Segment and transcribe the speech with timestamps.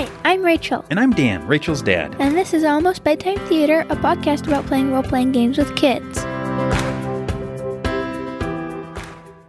[0.00, 2.16] Hi, I'm Rachel, And I'm Dan, Rachel's dad.
[2.18, 6.24] and this is Almost Bedtime Theater, a podcast about playing role playing games with kids.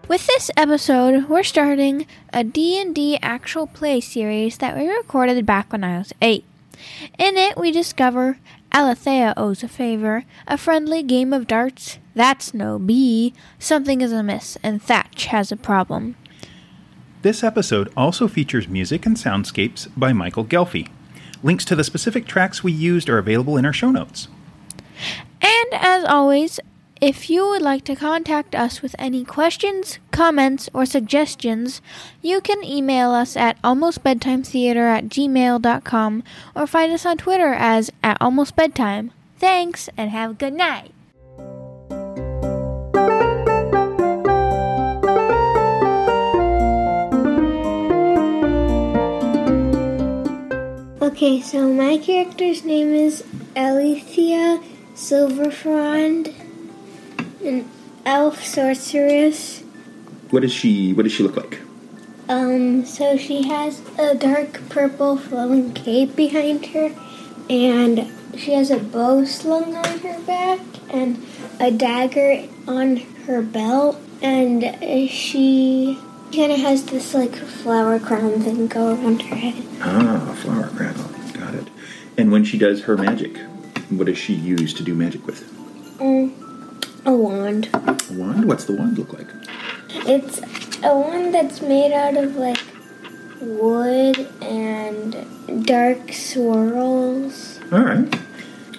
[0.10, 5.86] With this episode, we're starting a D&D actual play series that we recorded back when
[5.86, 6.43] I was 8.
[7.18, 8.38] In it, we discover
[8.73, 14.57] Alethea owes a favor, a friendly game of darts, that's no bee, something is amiss,
[14.61, 16.18] and Thatch has a problem.
[17.22, 20.88] This episode also features music and soundscapes by Michael Ghelfi.
[21.43, 24.28] Links to the specific tracks we used are available in our show notes.
[25.42, 26.60] And as always,
[27.00, 31.82] if you would like to contact us with any questions, comments, or suggestions,
[32.23, 36.23] you can email us at almostbedtimetheater at gmail.com
[36.56, 39.12] or find us on Twitter as at almostbedtime.
[39.38, 40.92] Thanks, and have a good night.
[51.11, 54.64] Okay, so my character's name is Alethea
[54.95, 56.34] Silverfrond,
[57.44, 57.70] an
[58.06, 59.59] elf sorceress.
[60.30, 61.59] What does she What does she look like?
[62.30, 66.95] Um, so she has a dark purple flowing cape behind her,
[67.50, 71.22] and she has a bow slung on her back and
[71.59, 72.95] a dagger on
[73.28, 74.64] her belt, and
[75.09, 76.00] she
[76.32, 79.64] kind of has this like flower crown thing go around her head.
[79.82, 80.96] Ah, flower crown.
[81.34, 81.68] Got it.
[82.18, 83.38] And when she does her magic,
[83.90, 85.44] what does she use to do magic with?
[86.00, 87.70] Um, a wand.
[87.73, 88.46] A wand.
[88.46, 89.28] What's the wand look like?
[89.90, 90.40] It's
[90.84, 92.60] a wand that's made out of like
[93.42, 97.60] wood and dark swirls.
[97.72, 98.20] All right.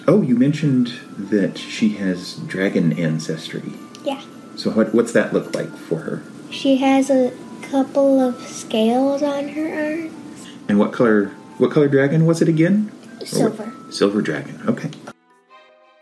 [0.07, 3.73] Oh, you mentioned that she has dragon ancestry.
[4.03, 4.21] Yeah.
[4.55, 6.23] So what What's that look like for her?
[6.53, 10.47] She has a couple of scales on her arms.
[10.69, 12.91] And what color What color dragon was it again?
[13.25, 13.73] Silver.
[13.89, 14.61] Silver dragon.
[14.67, 14.91] Okay.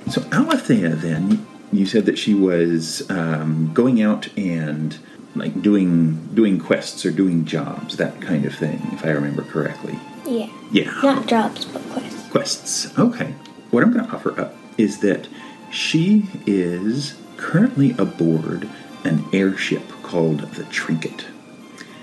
[0.10, 4.98] So Alethea, then you said that she was um, going out and
[5.36, 9.98] like doing doing quests or doing jobs, that kind of thing, if I remember correctly.
[10.26, 10.50] Yeah.
[10.72, 10.92] Yeah.
[11.02, 12.30] Not jobs, but quests.
[12.30, 13.00] quests.
[13.00, 13.34] Okay.
[13.72, 15.28] What I'm going to offer up is that
[15.72, 18.68] she is currently aboard
[19.06, 21.26] an airship called the Trinket.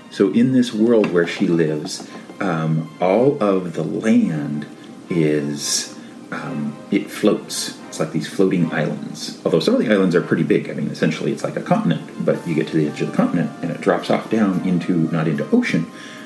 [0.09, 2.09] So, in this world where she lives,
[2.39, 4.65] um, all of the land
[5.11, 5.95] is
[6.31, 7.77] um, it floats.
[7.87, 9.39] It's like these floating islands.
[9.45, 10.69] Although some of the islands are pretty big.
[10.69, 12.25] I mean, essentially, it's like a continent.
[12.25, 15.11] But you get to the edge of the continent, and it drops off down into
[15.11, 15.85] not into ocean,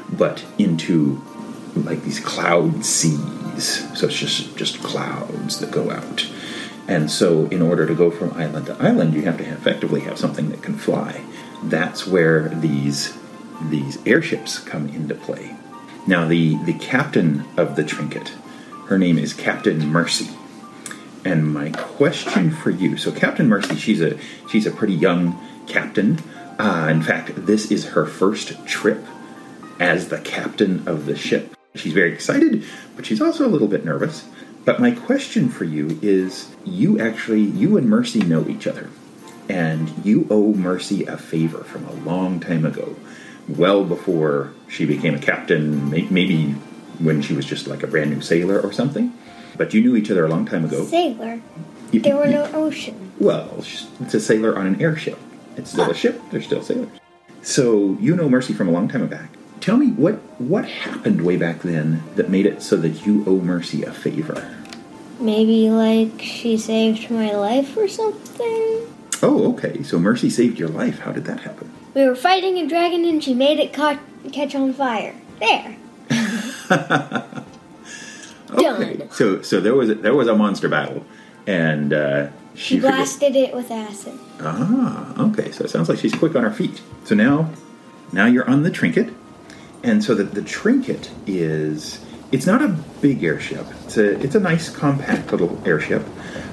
[0.10, 1.22] but into
[1.76, 3.86] like these cloud seas.
[3.98, 6.30] So it's just just clouds that go out.
[6.88, 10.18] And so, in order to go from island to island, you have to effectively have
[10.18, 11.24] something that can fly.
[11.64, 13.18] That's where these
[13.70, 15.56] these airships come into play.
[16.06, 18.34] Now, the the captain of the trinket,
[18.88, 20.30] her name is Captain Mercy.
[21.26, 24.18] And my question for you, so Captain Mercy, she's a
[24.50, 26.20] she's a pretty young captain.
[26.60, 29.06] Uh, in fact, this is her first trip
[29.80, 31.56] as the captain of the ship.
[31.76, 32.64] She's very excited,
[32.96, 34.26] but she's also a little bit nervous.
[34.66, 38.90] But my question for you is you actually, you and Mercy know each other.
[39.50, 42.96] And you owe Mercy a favor from a long time ago,
[43.48, 46.52] well before she became a captain, maybe
[47.00, 49.14] when she was just like a brand new sailor or something.
[49.58, 50.86] But you knew each other a long time ago.
[50.86, 51.40] Sailor.
[51.92, 53.12] You- There were you- no ocean.
[53.20, 53.50] well,
[54.02, 55.20] it's a sailor on an airship.
[55.58, 56.20] It's still a ship.
[56.32, 56.90] They're still sailors.
[57.42, 59.30] So you know Mercy from a long time back.
[59.60, 63.40] Tell me what what happened way back then that made it so that you owe
[63.40, 64.50] Mercy a favor.
[65.20, 68.82] Maybe like she saved my life or something.
[69.24, 69.82] Oh, okay.
[69.84, 71.00] So Mercy saved your life.
[71.00, 71.72] How did that happen?
[71.94, 74.00] We were fighting a dragon and she made it ca-
[74.32, 75.16] catch on fire.
[75.40, 75.78] There.
[78.52, 78.98] Okay.
[78.98, 79.10] Done.
[79.12, 81.04] So so there was a, there was a monster battle,
[81.48, 84.14] and uh, She she blasted it with acid.
[84.42, 85.52] Ah, okay.
[85.52, 86.82] So it sounds like she's quick on her feet.
[87.04, 87.50] So now,
[88.12, 89.12] now you're on the trinket,
[89.84, 92.68] and so the, the trinket is it's not a
[93.02, 93.66] big airship.
[93.86, 96.04] It's a it's a nice compact little airship.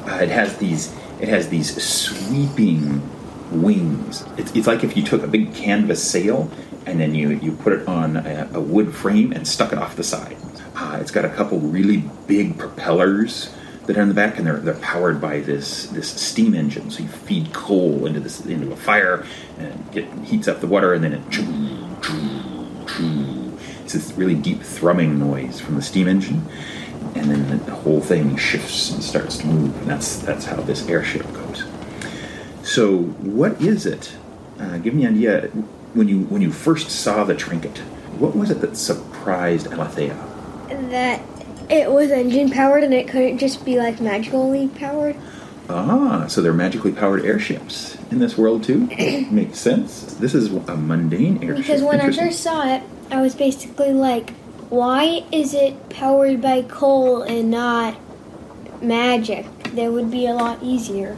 [0.06, 3.02] Uh, it has these it has these sweeping
[3.50, 4.24] wings.
[4.36, 6.50] It's, it's like if you took a big canvas sail
[6.86, 9.96] and then you you put it on a, a wood frame and stuck it off
[9.96, 10.36] the side.
[10.74, 13.52] Uh, it's got a couple really big propellers
[13.86, 16.90] that are in the back, and they're they're powered by this this steam engine.
[16.90, 19.26] So you feed coal into this into a fire,
[19.58, 21.44] and it heats up the water, and then it choo,
[22.02, 23.58] choo, choo.
[23.82, 26.42] it's this really deep thrumming noise from the steam engine,
[27.14, 30.86] and then the, whole thing shifts and starts to move, and that's that's how this
[30.88, 31.64] airship goes.
[32.62, 34.12] So, what is it?
[34.58, 35.48] Uh, give me an idea.
[35.94, 37.78] When you when you first saw the trinket,
[38.18, 40.16] what was it that surprised Alethea?
[40.90, 41.20] that
[41.68, 45.16] it was engine powered and it couldn't just be like magically powered.
[45.68, 48.86] Ah, so they're magically powered airships in this world too.
[49.30, 50.14] Makes sense.
[50.14, 51.58] This is a mundane airship.
[51.58, 54.32] Because when I first saw it, I was basically like,
[54.70, 57.96] why is it powered by coal and not
[58.80, 59.46] magic?
[59.74, 61.16] That would be a lot easier.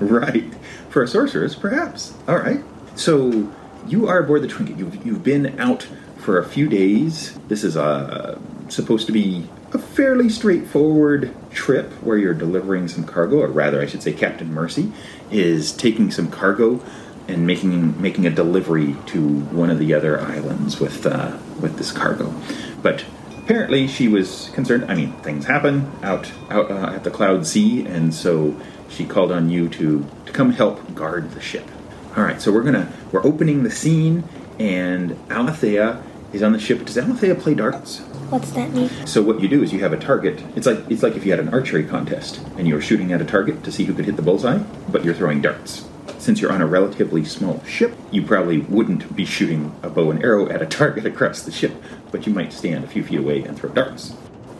[0.00, 0.52] Right.
[0.90, 2.12] For a sorceress, perhaps.
[2.28, 2.62] All right.
[2.96, 3.50] So
[3.86, 4.76] you are aboard the Trinket.
[4.78, 5.86] You've, you've been out
[6.18, 7.38] for a few days.
[7.48, 8.38] This is uh,
[8.68, 13.86] supposed to be a fairly straightforward trip where you're delivering some cargo, or rather, I
[13.86, 14.92] should say, Captain Mercy
[15.30, 16.82] is taking some cargo
[17.28, 21.92] and making making a delivery to one of the other islands with uh, with this
[21.92, 22.34] cargo.
[22.82, 23.04] But
[23.38, 24.86] apparently, she was concerned.
[24.90, 28.56] I mean, things happen out out uh, at the Cloud Sea, and so
[28.88, 31.68] she called on you to to come help guard the ship.
[32.16, 34.24] All right, so we're gonna we're opening the scene,
[34.58, 36.02] and Alethea
[36.32, 36.84] is on the ship.
[36.84, 38.00] Does Alethea play darts?
[38.30, 38.88] What's that mean?
[39.06, 40.42] So what you do is you have a target.
[40.56, 43.20] It's like it's like if you had an archery contest and you were shooting at
[43.20, 44.58] a target to see who could hit the bullseye,
[44.90, 45.88] but you're throwing darts.
[46.22, 50.22] Since you're on a relatively small ship, you probably wouldn't be shooting a bow and
[50.22, 51.72] arrow at a target across the ship,
[52.12, 54.14] but you might stand a few feet away and throw darts.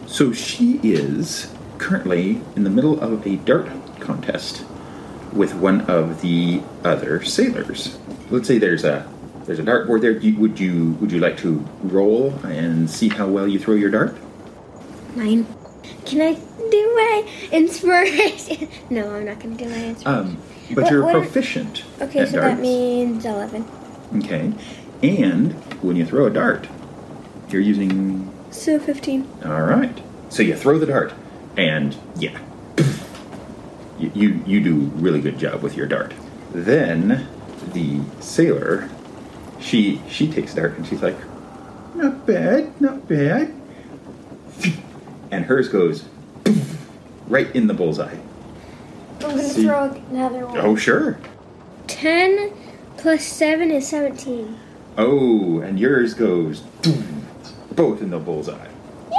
[0.08, 3.68] So she is currently in the middle of a dart
[4.00, 4.64] contest
[5.32, 7.96] with one of the other sailors.
[8.28, 9.08] Let's say there's a
[9.46, 10.18] there's a dartboard there.
[10.18, 13.90] You- Would you would you like to roll and see how well you throw your
[13.92, 14.16] dart?
[15.14, 15.46] Nine.
[16.06, 18.68] Can I do my inspiration?
[18.90, 20.06] no, I'm not going to do my inspiration.
[20.28, 20.38] Um,
[20.74, 21.84] but What- you're what- proficient.
[22.00, 22.54] okay, at so darts.
[22.56, 23.64] that means 11.
[24.18, 24.52] Okay,
[25.02, 25.52] and
[25.82, 26.66] when you throw a dart,
[27.50, 28.28] you're using.
[28.50, 29.26] So 15.
[29.44, 29.98] All right.
[30.28, 31.12] So you throw the dart,
[31.56, 32.38] and yeah,
[33.98, 36.12] you you, you do really good job with your dart.
[36.54, 37.26] Then
[37.72, 38.88] the sailor,
[39.60, 41.16] she she takes a dart and she's like,
[41.94, 43.52] not bad, not bad,
[45.30, 46.04] and hers goes
[47.28, 48.16] right in the bullseye.
[49.24, 49.64] I'm to See.
[49.64, 50.58] throw another one.
[50.58, 51.18] Oh sure.
[51.86, 52.52] 10
[52.96, 54.58] plus 7 is 17.
[54.98, 56.60] Oh, and yours goes
[57.72, 58.68] both in the bullseye.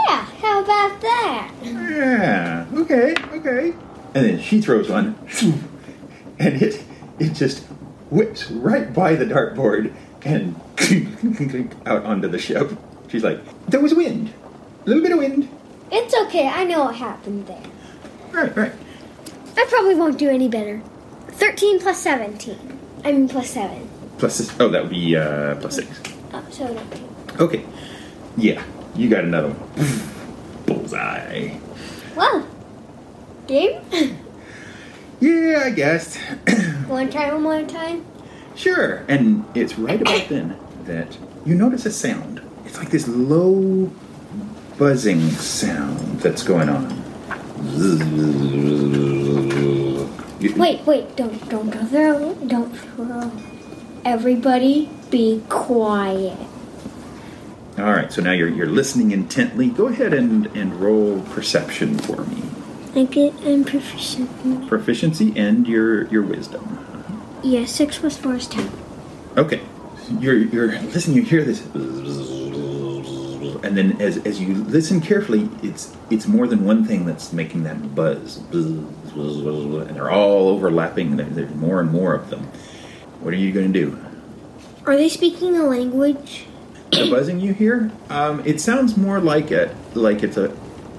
[0.07, 1.51] Yeah, how about that?
[1.63, 2.65] Yeah.
[2.73, 3.15] Okay.
[3.33, 3.73] Okay.
[4.15, 5.15] And then she throws one,
[6.39, 6.83] and it
[7.19, 7.63] it just
[8.11, 10.55] whips right by the dartboard and
[11.87, 12.71] out onto the ship.
[13.07, 14.31] She's like, "There was wind,
[14.85, 15.49] a little bit of wind."
[15.91, 17.63] It's okay, I know what happened there.
[18.31, 18.55] Right.
[18.55, 18.71] Right.
[19.57, 20.81] I probably won't do any better.
[21.29, 22.79] 13 plus 17.
[23.03, 23.89] I mean, plus 7.
[24.17, 26.01] Plus, six, oh, that would be uh, plus six.
[26.33, 27.09] Oh, so 19.
[27.39, 27.65] Okay.
[28.37, 28.63] Yeah,
[28.95, 30.65] you got another one.
[30.65, 31.57] Bullseye.
[32.15, 32.47] Well,
[33.47, 33.81] game?
[35.19, 36.17] Yeah, I guess.
[36.87, 38.05] one time, one more time.
[38.55, 39.03] Sure.
[39.07, 42.41] And it's right about then that you notice a sound.
[42.65, 43.91] It's like this low
[44.77, 47.03] buzzing sound that's going on.
[50.51, 53.31] Wait, wait, don't, don't go throw, don't throw.
[54.05, 56.37] Everybody be quiet.
[57.77, 59.69] All right, so now you're, you're listening intently.
[59.69, 62.43] Go ahead and, and roll perception for me.
[62.95, 64.67] I get, I'm proficient.
[64.67, 66.79] Proficiency and your, your wisdom.
[67.43, 68.71] Yeah, 6 plus 4 is 10.
[69.37, 69.61] Okay.
[70.19, 71.17] You're you're listening.
[71.17, 71.65] You hear this,
[73.63, 77.63] and then as as you listen carefully, it's it's more than one thing that's making
[77.63, 78.39] that buzz,
[79.15, 81.15] and they're all overlapping.
[81.17, 82.43] There's more and more of them.
[83.21, 83.99] What are you going to do?
[84.85, 86.45] Are they speaking a language?
[86.91, 87.91] The buzzing you hear?
[88.09, 90.55] Um, it sounds more like a like it's a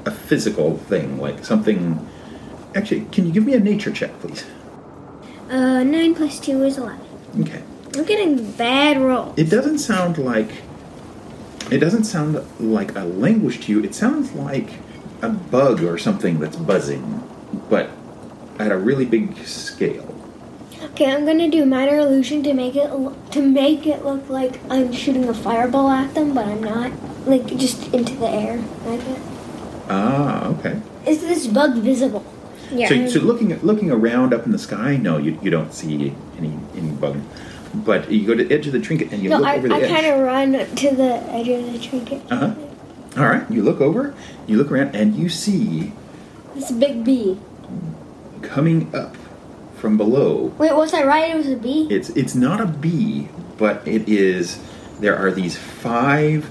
[0.06, 2.06] a physical thing, like something.
[2.74, 4.44] Actually, can you give me a nature check, please?
[5.48, 7.00] Uh, 9 plus 2 is 11.
[7.42, 7.62] Okay.
[7.96, 9.38] I'm getting bad rolls.
[9.38, 10.50] It doesn't sound like
[11.70, 13.84] it doesn't sound like a language to you.
[13.84, 14.70] It sounds like
[15.22, 17.22] a bug or something that's buzzing,
[17.70, 17.90] but
[18.58, 20.10] at a really big scale.
[20.82, 24.60] Okay, I'm gonna do minor illusion to make it lo- to make it look like
[24.70, 26.92] I'm shooting a fireball at them, but I'm not.
[27.26, 29.18] Like just into the air, like it.
[29.88, 30.80] Ah, okay.
[31.06, 32.24] Is this bug visible?
[32.70, 32.88] Yeah.
[32.88, 36.14] So, so looking at looking around up in the sky, no, you, you don't see
[36.38, 37.18] any any bug.
[37.74, 39.68] But you go to the edge of the trinket and you no, look I, over
[39.68, 39.90] the I edge.
[39.90, 42.22] kind of run to the edge of the trinket.
[42.30, 42.54] Uh huh.
[43.16, 43.50] All right.
[43.50, 44.14] You look over.
[44.46, 45.92] You look around, and you see
[46.54, 47.38] This big bee.
[48.44, 49.16] Coming up
[49.76, 51.30] from below Wait, was I right?
[51.30, 51.86] It was a bee.
[51.90, 54.60] It's it's not a bee, but it is.
[55.00, 56.48] There are these five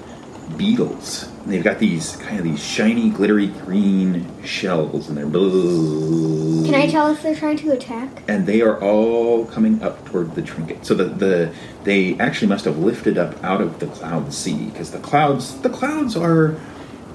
[0.57, 1.29] beetles.
[1.43, 5.25] And they've got these kind of these shiny, glittery green shells, and they're.
[5.25, 8.23] Can I tell if they're trying to attack?
[8.27, 10.85] And they are all coming up toward the trinket.
[10.85, 14.91] So the the they actually must have lifted up out of the cloud sea because
[14.91, 16.59] the clouds the clouds are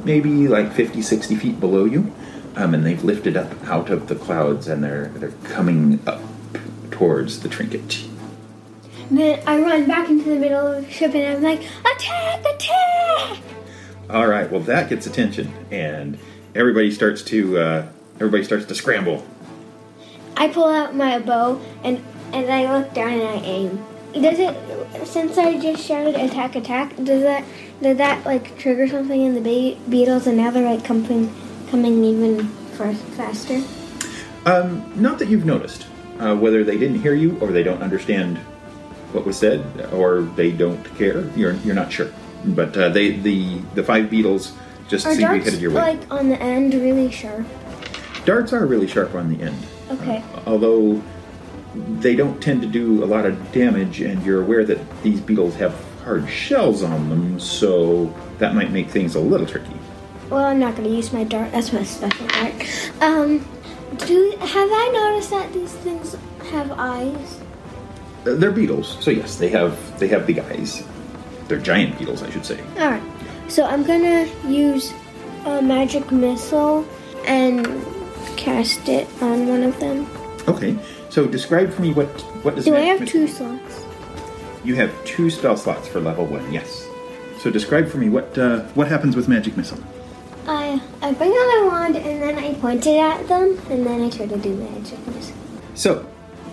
[0.05, 2.13] maybe like 50, 60 feet below you,
[2.59, 6.21] um, and they've lifted up out of the clouds and they're they're coming up
[6.91, 8.05] towards the trinket.
[9.11, 13.39] Then I run back into the middle of the ship and I'm like, attack, attack!
[14.11, 16.19] All right, well that gets attention, and
[16.55, 19.25] everybody starts to uh, everybody starts to scramble.
[20.37, 23.85] I pull out my bow and and I look down and I aim.
[24.15, 24.57] Does it?
[25.07, 27.45] Since I just shouted attack, attack, does that
[27.81, 31.33] did that like trigger something in the be- beetles and now they're like coming
[31.71, 32.47] coming even
[32.77, 33.63] far- faster?
[34.47, 35.87] Um, not that you've noticed.
[36.19, 38.39] Uh, whether they didn't hear you, or they don't understand
[39.13, 42.11] what was said, or they don't care, you're you're not sure.
[42.45, 44.53] But uh, they the the five beetles
[44.89, 45.81] just Are seem to be darts headed your way.
[45.97, 47.47] like on the end really sharp?
[48.25, 49.57] Darts are really sharp on the end.
[49.91, 50.23] Okay.
[50.35, 51.01] Uh, although
[52.01, 55.55] they don't tend to do a lot of damage, and you're aware that these beetles
[55.57, 55.73] have
[56.03, 59.78] hard shells on them, so that might make things a little tricky.
[60.31, 61.53] Well, I'm not gonna use my dart.
[61.53, 62.53] That's my special dart.
[63.01, 63.47] Um,
[63.97, 66.17] do have I noticed that these things
[66.51, 67.41] have eyes?
[68.27, 70.85] Uh, They're beetles, so yes, they have they have big eyes.
[71.49, 72.61] They're giant beetles, I should say.
[72.79, 73.03] All right.
[73.49, 74.93] So I'm gonna use
[75.47, 76.85] a magic missile
[77.27, 77.67] and
[78.37, 80.07] cast it on one of them.
[80.47, 80.77] Okay,
[81.09, 82.09] so describe for me what
[82.45, 83.85] what does it Do I have two missile- slots?
[84.65, 86.53] You have two spell slots for level one.
[86.53, 86.87] Yes.
[87.39, 89.79] So describe for me what uh, what happens with magic missile.
[90.49, 94.03] I I bring out my wand and then I point it at them and then
[94.03, 95.37] I try to do magic missile.
[95.75, 96.07] So,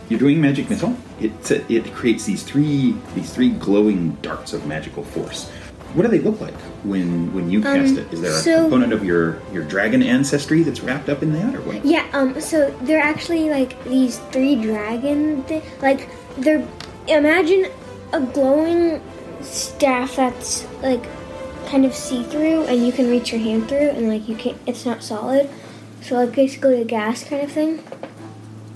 [0.10, 0.96] you're doing magic missile.
[1.20, 5.50] It it creates these three these three glowing darts of magical force.
[5.94, 8.12] What do they look like when when you cast it?
[8.12, 11.32] Is there a Um, so- component of your your dragon ancestry that's wrapped up in
[11.34, 11.86] that, or what?
[11.86, 12.04] Yeah.
[12.12, 12.40] Um.
[12.42, 15.44] So they're actually like these three dragon.
[15.46, 16.68] Th- like they're
[17.08, 17.68] imagine
[18.12, 19.00] a glowing
[19.42, 21.06] staff that's like
[21.68, 24.58] kind of see through and you can reach your hand through and like you can't.
[24.66, 25.50] It's not solid.
[26.02, 27.84] So like basically a gas kind of thing.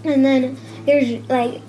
[0.04, 1.62] And then there's like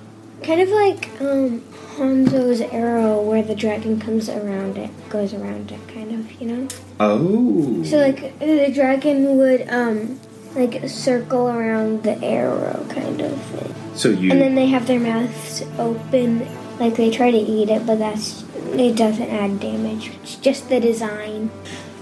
[0.43, 1.61] kind of like um
[1.97, 6.41] Hanzo's arrow where the dragon comes around it, goes around it, kind of.
[6.41, 6.69] You know.
[6.99, 7.83] Oh.
[7.85, 10.19] So like the dragon would um
[10.55, 13.75] like circle around the arrow kind of thing.
[13.95, 16.49] So you And then they have their mouths open
[16.81, 18.43] like they try to eat it, but that's
[18.79, 20.13] it doesn't add damage.
[20.23, 21.51] It's just the design.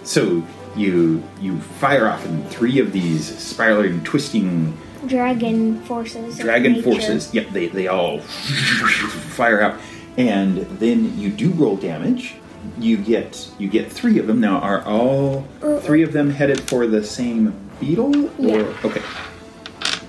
[0.05, 0.43] so
[0.77, 6.39] you you fire off and three of these spiraling, twisting Dragon forces.
[6.39, 7.33] dragon forces.
[7.33, 9.79] Yep, they, they all fire out,
[10.17, 12.35] and then you do roll damage.
[12.79, 14.41] You get you get three of them.
[14.41, 15.47] Now, are all
[15.83, 18.15] three of them headed for the same beetle?
[18.27, 18.77] Or, Yeah.
[18.85, 19.03] Okay.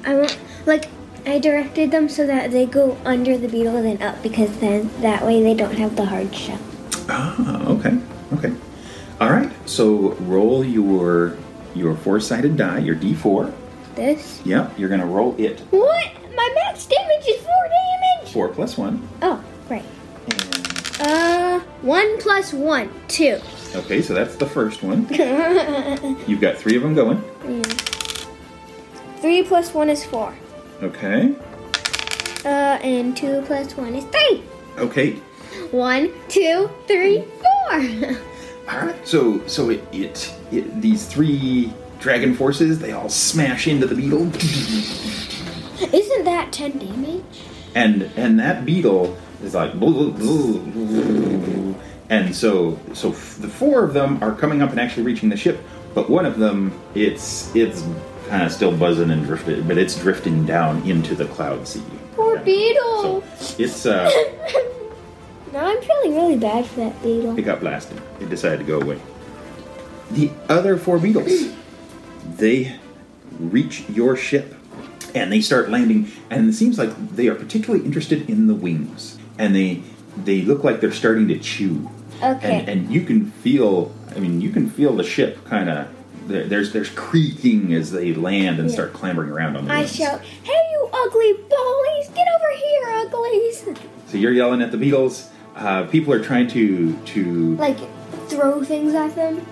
[0.06, 0.86] I want like
[1.26, 4.90] I directed them so that they go under the beetle and then up because then
[5.02, 6.60] that way they don't have the hard shell.
[7.10, 7.98] Ah, okay.
[8.34, 8.54] Okay.
[9.22, 9.52] All right.
[9.70, 11.38] So roll your
[11.76, 13.54] your four sided die, your d4.
[13.96, 14.42] This.
[14.46, 14.78] Yep.
[14.80, 16.08] You're gonna roll it What?
[16.36, 18.32] My max damage is four damage.
[18.32, 19.08] four plus one.
[19.22, 19.84] Oh, great.
[20.26, 20.66] And,
[21.02, 23.40] Uh, one plus one, two.
[23.76, 25.06] okay, so that's the first one.
[26.28, 27.22] You've got three of them going.
[29.22, 30.34] Three plus one is four.
[30.82, 31.36] Okay.
[32.46, 34.44] Uh, and two plus one is three.
[34.78, 35.14] Okay.
[35.72, 37.24] One, two, three,
[37.70, 38.18] four.
[38.70, 39.08] All right.
[39.08, 44.28] So so it, it it these three dragon forces they all smash into the beetle,
[45.94, 47.24] Isn't that ten damage?
[47.76, 49.74] and and that beetle is like,
[52.10, 55.38] and so so f- the four of them are coming up and actually reaching the
[55.38, 55.60] ship,
[55.94, 57.84] but one of them it's it's
[58.30, 61.84] kind of still buzzing and drifted, but it's drifting down into the cloud sea.
[62.16, 63.24] Poor So beetle.
[63.58, 64.10] it's uh
[65.54, 67.38] now I'm feeling really bad for that beetle.
[67.38, 68.02] it got blasted.
[68.22, 69.00] It decided to go away.
[70.12, 71.52] The other four beetles,
[72.38, 72.76] they
[73.40, 74.56] reach your ship
[75.16, 79.18] and they start landing, and it seems like they are particularly interested in the wings,
[79.40, 79.82] and they
[80.24, 81.90] they look like they're starting to chew.
[82.22, 82.60] Okay.
[82.60, 85.88] And, and you can feel, I mean, you can feel the ship kind of.
[86.30, 88.74] There, there's there's creaking as they land and Yeah.
[88.76, 92.10] start clambering around on the I shout, "Hey, you ugly bullies!
[92.16, 93.66] Get over here, uglies!"
[94.08, 95.28] So you're yelling at the beetles.
[95.58, 97.78] Uh, people are trying to to Like
[98.30, 99.46] throw things at them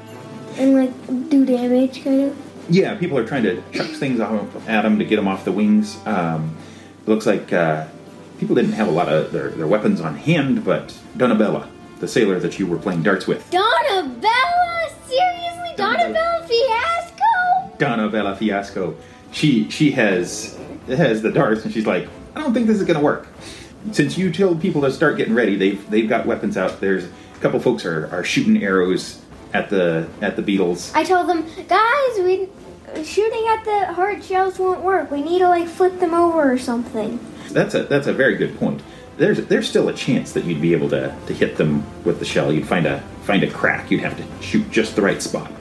[0.57, 2.37] and like do damage, kind of.
[2.69, 5.97] Yeah, people are trying to chuck things at them to get them off the wings.
[6.05, 6.55] Um,
[7.07, 7.85] looks like uh,
[8.39, 11.67] people didn't have a lot of their, their weapons on hand, but Donabella,
[12.01, 15.46] the sailor that you were playing darts with, Donabella, seriously,
[15.77, 16.47] Donabella.
[16.47, 17.77] Fiasco.
[17.77, 18.95] Donabella Fiasco,
[19.31, 20.57] she she has
[20.87, 23.27] has the darts, and she's like, I don't think this is going to work.
[23.91, 26.79] Since you told people to start getting ready, they've they've got weapons out.
[26.81, 29.21] There's a couple folks are, are shooting arrows
[29.53, 30.91] at the at the beetles.
[30.93, 32.49] I told them, guys, we
[33.03, 35.11] shooting at the hard shells won't work.
[35.11, 37.19] We need to like flip them over or something.
[37.51, 38.81] That's a that's a very good point.
[39.17, 42.25] There's there's still a chance that you'd be able to, to hit them with the
[42.25, 42.51] shell.
[42.51, 43.91] You'd find a find a crack.
[43.91, 45.51] You'd have to shoot just the right spot.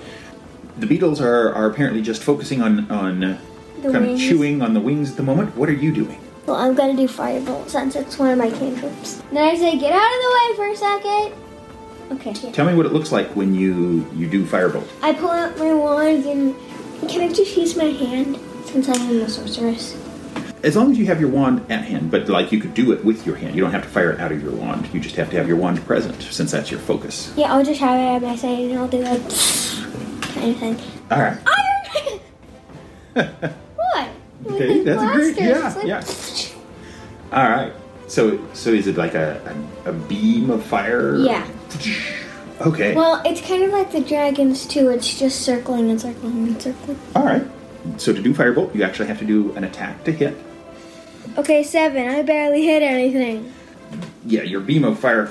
[0.79, 3.21] The beetles are, are apparently just focusing on on
[3.83, 4.23] The kind wings.
[4.23, 5.57] of chewing on the wings at the moment.
[5.57, 6.19] What are you doing?
[6.47, 9.23] Well, I'm gonna do firebolt since it's one of my cantrips.
[9.33, 11.33] Then I say, get out of the way for a second.
[12.13, 12.53] Okay.
[12.53, 14.87] Tell me what it looks like when you you do firebolt.
[15.03, 16.55] I pull out my wand and
[17.09, 19.97] can I just use my hand since I am a sorceress?
[20.63, 23.05] As long as you have your wand at hand, but like you could do it
[23.05, 23.55] with your hand.
[23.57, 24.89] You don't have to fire it out of your wand.
[24.93, 27.33] You just have to have your wand present since that's your focus.
[27.37, 29.21] Yeah, I'll just have it at my side and I'll do like
[30.37, 30.77] kind of thing.
[31.11, 31.39] All right.
[31.47, 32.21] Iron
[33.15, 33.55] Man!
[33.77, 34.09] what?
[34.55, 36.55] Okay, that's a great- blasters, yeah, like-
[37.33, 37.73] All right.
[38.09, 39.41] So so is it like a
[39.85, 41.17] a, a beam of fire?
[41.17, 41.47] Yeah.
[42.61, 42.95] Okay.
[42.95, 44.91] Well, it's kind of like the dragons too.
[44.91, 46.99] It's just circling and circling and circling.
[47.15, 47.43] All right.
[47.99, 50.37] So to do firebolt, you actually have to do an attack to hit.
[51.37, 52.09] Okay, seven.
[52.09, 53.53] I barely hit anything.
[54.25, 55.27] Yeah, your beam of fire.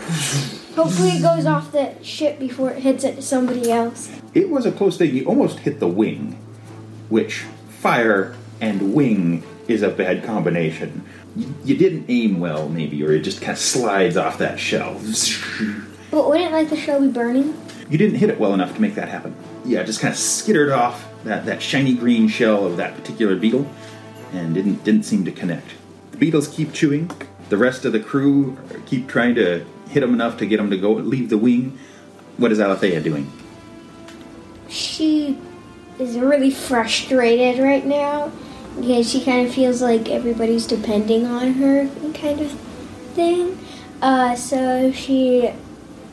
[0.76, 4.12] Hopefully, it goes off the ship before it hits it to somebody else.
[4.34, 5.16] It was a close thing.
[5.16, 6.34] You almost hit the wing,
[7.10, 11.04] which fire and wing is a bad combination.
[11.36, 15.02] You, you didn't aim well, maybe, or it just kind of slides off that shell.
[16.12, 17.60] But wouldn't like the show be burning?
[17.90, 19.36] You didn't hit it well enough to make that happen.
[19.64, 23.36] Yeah, it just kind of skittered off that, that shiny green shell of that particular
[23.36, 23.68] beetle
[24.34, 25.72] and didn't didn't seem to connect.
[26.12, 27.10] The beetles keep chewing.
[27.50, 30.78] The rest of the crew keep trying to hit him enough to get him to
[30.78, 31.78] go leave the wing.
[32.38, 33.32] What is Alethea doing?
[34.68, 35.38] She
[36.00, 38.32] is really frustrated right now
[38.80, 42.52] because she kind of feels like everybody's depending on her, kind of
[43.14, 43.58] thing.
[44.02, 45.52] Uh, so she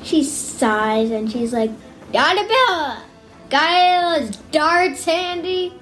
[0.02, 1.70] she sighs and she's like,
[2.12, 3.02] Donabella,
[3.50, 5.72] got those darts handy?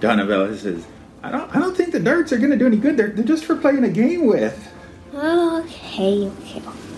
[0.00, 0.84] Donabella says,
[1.22, 2.96] I don't, I don't think the darts are going to do any good.
[2.96, 4.68] They're, they're just for playing a game with.
[5.14, 6.89] Okay, okay, okay.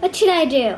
[0.00, 0.76] What should I do?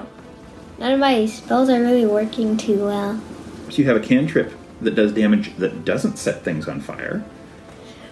[0.78, 3.20] None of my spells are really working too well.
[3.68, 7.22] So you have a cantrip that does damage that doesn't set things on fire,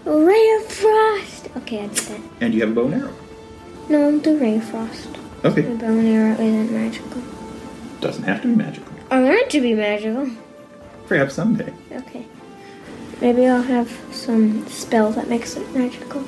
[0.04, 1.48] Ray of Frost!
[1.56, 2.20] Okay, I did that.
[2.40, 3.14] and you have a bow and arrow.
[3.88, 5.08] No, I'll do Ray of Frost.
[5.42, 5.62] The Okay.
[5.62, 7.22] bow and arrow isn't magical.
[8.00, 8.92] Doesn't have to be magical.
[9.10, 10.28] I want it to be magical.
[11.06, 11.72] Perhaps someday.
[11.92, 12.26] Okay.
[13.20, 16.22] Maybe I'll have some spell that makes it magical.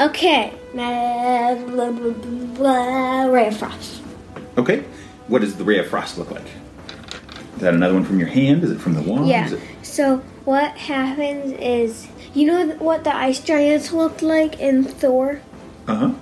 [0.00, 0.54] Okay.
[0.72, 4.02] Ma- blah, blah, blah, blah, Ray of Frost.
[4.58, 4.84] Okay.
[5.28, 6.46] What does the ray of frost look like?
[7.54, 8.64] Is that another one from your hand?
[8.64, 9.28] Is it from the wand?
[9.28, 9.50] Yeah.
[9.50, 15.40] It- So what happens is, you know what the ice giants looked like in Thor?
[15.86, 16.12] Uh-huh.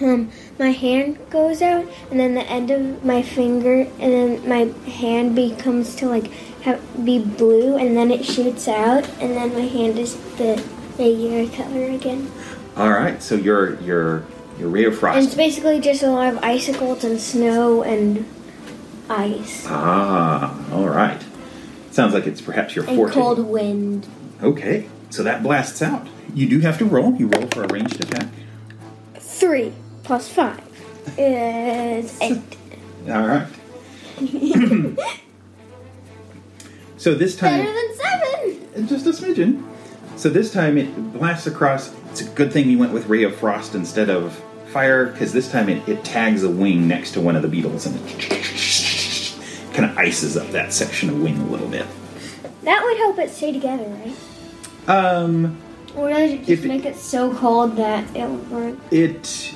[0.00, 4.90] Um, my hand goes out, and then the end of my finger, and then my
[4.90, 6.28] hand becomes to like
[6.62, 10.60] have, be blue, and then it shoots out, and then my hand is the
[10.98, 12.28] regular color again.
[12.76, 13.22] All right.
[13.22, 14.24] So your your
[14.58, 18.24] your ray of And it's basically just a lot of icicles and snow and
[19.10, 21.20] ice Ah, all right.
[21.90, 23.12] Sounds like it's perhaps your and forte.
[23.14, 24.06] cold wind.
[24.42, 24.88] Okay.
[25.10, 26.06] So that blasts out.
[26.34, 27.14] You do have to roll.
[27.14, 28.28] You roll for a ranged attack.
[29.16, 30.60] Three plus five
[31.18, 32.42] is eight.
[33.08, 33.46] All right.
[36.96, 38.86] so this time, Better than seven.
[38.88, 39.62] just a smidgen.
[40.24, 41.94] So this time it blasts across.
[42.10, 44.32] It's a good thing you went with ray of frost instead of
[44.68, 47.84] fire, because this time it, it tags a wing next to one of the beetles
[47.84, 49.34] and it
[49.74, 51.84] kind of ices up that section of wing a little bit.
[52.62, 54.16] That would help it stay together, right?
[54.88, 55.58] Um,
[55.94, 58.76] Or does it just If it- make it so cold that it won't work?
[58.90, 59.52] it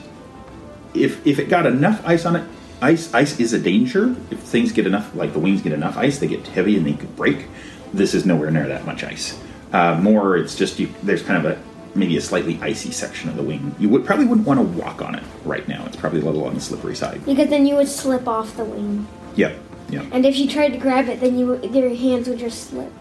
[0.93, 2.45] if if it got enough ice on it,
[2.83, 4.15] ice ice is a danger.
[4.31, 6.93] If things get enough, like the wings get enough ice, they get heavy and they
[6.93, 7.47] could break.
[7.95, 9.35] This is nowhere near that much ice.
[9.73, 10.93] Uh, more, it's just you.
[11.03, 11.63] There's kind of a
[11.95, 13.75] maybe a slightly icy section of the wing.
[13.79, 15.85] You would probably wouldn't want to walk on it right now.
[15.87, 17.25] It's probably a little on the slippery side.
[17.27, 19.07] Because then you would slip off the wing.
[19.37, 19.59] Yep.
[19.91, 20.07] Yep.
[20.13, 22.93] And if you tried to grab it, then you your hands would just slip.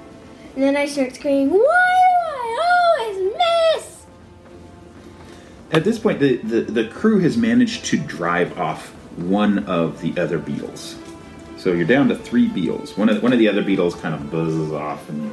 [0.56, 3.36] And then I start screaming, Why do I always
[3.76, 4.06] miss?
[5.72, 10.18] At this point, the, the, the crew has managed to drive off one of the
[10.20, 10.96] other beetles.
[11.58, 12.98] So you're down to three beetles.
[12.98, 15.32] One of, one of the other beetles kind of buzzes off and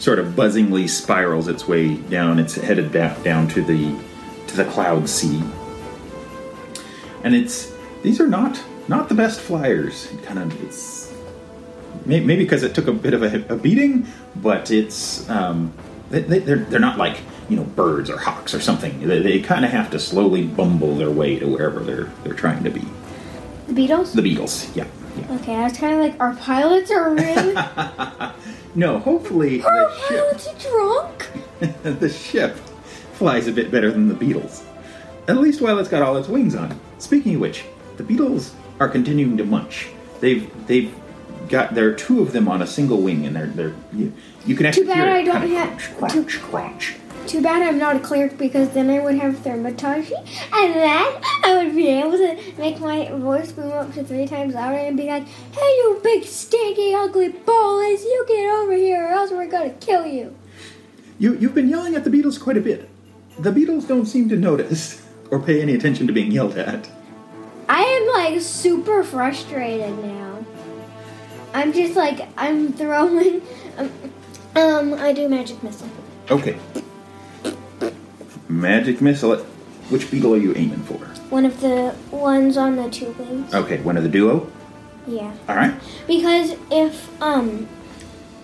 [0.00, 2.38] sort of buzzingly spirals its way down.
[2.40, 3.96] It's headed back down to the
[4.48, 5.40] to the cloud sea.
[7.22, 10.10] And it's these are not not the best flyers.
[10.10, 11.14] It kind of it's
[12.06, 15.72] maybe because it took a bit of a, a beating, but it's um,
[16.08, 19.06] they, they, they're they're not like you know birds or hawks or something.
[19.06, 22.64] They, they kind of have to slowly bumble their way to wherever they're they're trying
[22.64, 22.82] to be.
[23.66, 24.14] The beetles.
[24.14, 24.86] The beetles, yeah.
[25.30, 27.54] Okay, I was kind of like, our pilots are really.
[28.72, 31.30] No, hopefully Our the ship, pilots are drunk.
[31.98, 32.54] the ship
[33.14, 34.64] flies a bit better than the beetles.
[35.26, 36.78] At least while it's got all its wings on.
[36.98, 37.64] Speaking of which,
[37.96, 39.88] the beetles are continuing to munch.
[40.20, 40.94] They've they've
[41.48, 44.12] got there are two of them on a single wing, and they're they're you,
[44.46, 46.94] you can actually bad hear it I don't have- crunch, too- crunch, crunch.
[47.30, 51.62] Too bad I'm not a cleric because then I would have thaumaturgy, and then I
[51.62, 55.06] would be able to make my voice boom up to three times louder and be
[55.06, 58.02] like, "Hey, you big stinky ugly bullies!
[58.02, 60.34] You get over here, or else we're gonna kill you."
[61.20, 62.90] You you've been yelling at the beetles quite a bit.
[63.38, 66.88] The beetles don't seem to notice or pay any attention to being yelled at.
[67.68, 70.44] I am like super frustrated now.
[71.54, 73.42] I'm just like I'm throwing.
[73.78, 73.90] Um,
[74.56, 75.88] um I do magic missile.
[76.28, 76.58] Okay.
[78.50, 79.36] Magic missile.
[79.90, 80.98] Which beetle are you aiming for?
[81.30, 83.52] One of the ones on the two wings.
[83.54, 84.50] Okay, one of the duo.
[85.06, 85.32] Yeah.
[85.48, 85.74] All right.
[86.06, 87.68] Because if um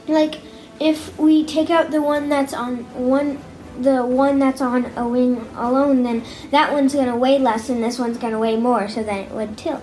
[0.09, 0.41] like
[0.81, 3.39] if we take out the one that's on one
[3.81, 7.99] the one that's on a wing alone then that one's to weigh less and this
[7.99, 9.83] one's to weigh more so then it would tilt.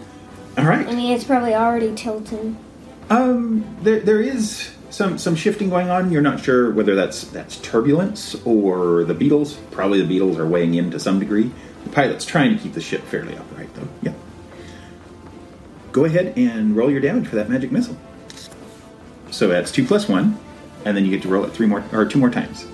[0.57, 0.87] All right.
[0.87, 2.57] I mean it's probably already tilting.
[3.09, 6.11] Um, there, there is some some shifting going on.
[6.11, 9.55] You're not sure whether that's that's turbulence or the beetles.
[9.71, 11.51] Probably the beetles are weighing in to some degree.
[11.83, 13.87] The pilot's trying to keep the ship fairly upright, though.
[14.03, 14.13] Yeah.
[15.91, 17.97] Go ahead and roll your damage for that magic missile.
[19.31, 20.37] So that's two plus one,
[20.85, 22.65] and then you get to roll it three more or two more times.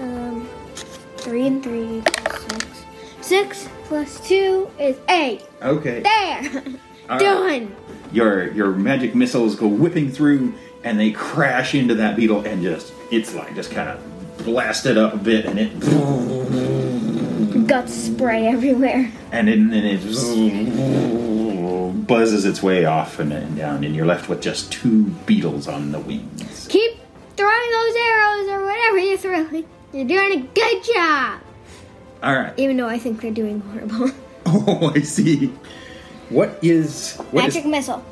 [0.00, 0.48] Um
[1.18, 2.84] 3 and 3 plus 6.
[3.20, 5.42] 6 plus 2 is 8.
[5.62, 6.00] Okay.
[6.02, 6.64] There.
[7.08, 7.20] Right.
[7.20, 7.76] Done.
[8.12, 12.92] Your your magic missiles go whipping through, and they crash into that beetle, and just
[13.10, 14.00] it's like just kind of
[14.44, 15.72] blasted up a bit, and it
[17.66, 19.10] Guts spray everywhere.
[19.30, 20.00] and then then it
[22.06, 25.92] buzzes its way off and, and down, and you're left with just two beetles on
[25.92, 26.66] the wings.
[26.68, 26.98] Keep
[27.36, 29.64] throwing those arrows or whatever you're throwing.
[29.92, 31.40] You're doing a good job.
[32.22, 32.52] All right.
[32.56, 34.10] Even though I think they're doing horrible.
[34.44, 35.52] Oh, I see.
[36.28, 38.04] What is what is Magic missile.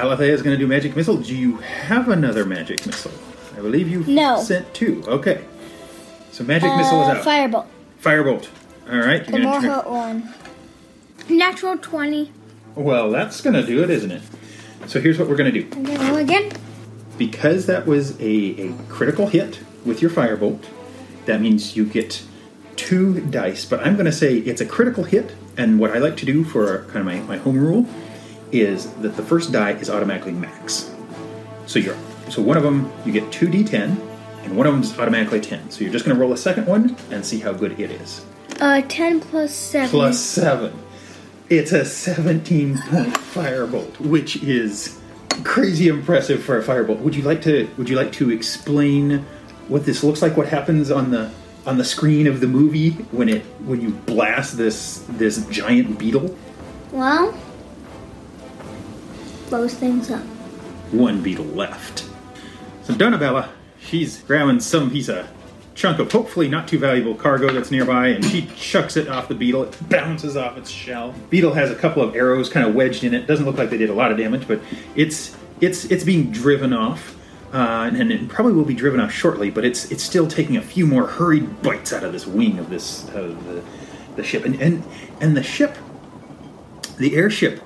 [0.00, 1.16] Alethea is going to do magic missile?
[1.18, 3.12] Do you have another magic missile?
[3.56, 4.42] I believe you've No.
[4.42, 5.04] sent two.
[5.06, 5.42] Okay.
[6.32, 7.24] So magic missile is Uh, out.
[7.24, 7.66] firebolt.
[8.02, 8.46] Firebolt.
[8.90, 9.24] All right.
[9.26, 10.28] The you're more hot one.
[11.28, 12.32] Natural 20.
[12.74, 14.22] Well, that's going to do it, isn't it?
[14.86, 15.66] So here's what we're going to do.
[15.76, 16.50] And then roll again.
[17.18, 18.24] Because that was a,
[18.68, 20.60] a critical hit with your firebolt,
[21.26, 22.22] that means you get
[22.76, 23.66] two dice.
[23.66, 26.44] But I'm going to say it's a critical hit, and what I like to do
[26.44, 27.86] for kind of my, my home rule
[28.52, 30.90] is that the first die is automatically max.
[31.66, 31.96] So you're
[32.28, 33.96] so one of them you get two d10,
[34.44, 35.70] and one of them is automatically 10.
[35.70, 38.24] So you're just going to roll a second one and see how good it is.
[38.60, 39.90] Uh, 10 plus 7.
[39.90, 40.72] Plus seven.
[41.48, 45.00] It's a 17 point firebolt, which is
[45.44, 47.00] crazy impressive for a firebolt.
[47.00, 49.24] Would you like to would you like to explain
[49.68, 50.36] what this looks like?
[50.36, 51.30] What happens on the
[51.66, 56.36] on the screen of the movie when it when you blast this this giant beetle?
[56.92, 57.36] Well,
[59.50, 60.22] blows things up.
[60.92, 62.08] One beetle left.
[62.84, 63.48] So Donabella,
[63.80, 65.28] she's grabbing some piece of
[65.74, 69.34] chunk of hopefully not too valuable cargo that's nearby, and she chucks it off the
[69.34, 69.64] beetle.
[69.64, 71.14] It bounces off its shell.
[71.30, 73.26] Beetle has a couple of arrows kind of wedged in it.
[73.26, 74.60] Doesn't look like they did a lot of damage, but
[74.94, 77.16] it's it's it's being driven off.
[77.52, 80.62] Uh, and it probably will be driven off shortly, but it's it's still taking a
[80.62, 83.60] few more hurried bites out of this wing of this of the,
[84.14, 84.84] the ship, and and
[85.20, 85.76] and the ship,
[86.98, 87.60] the airship,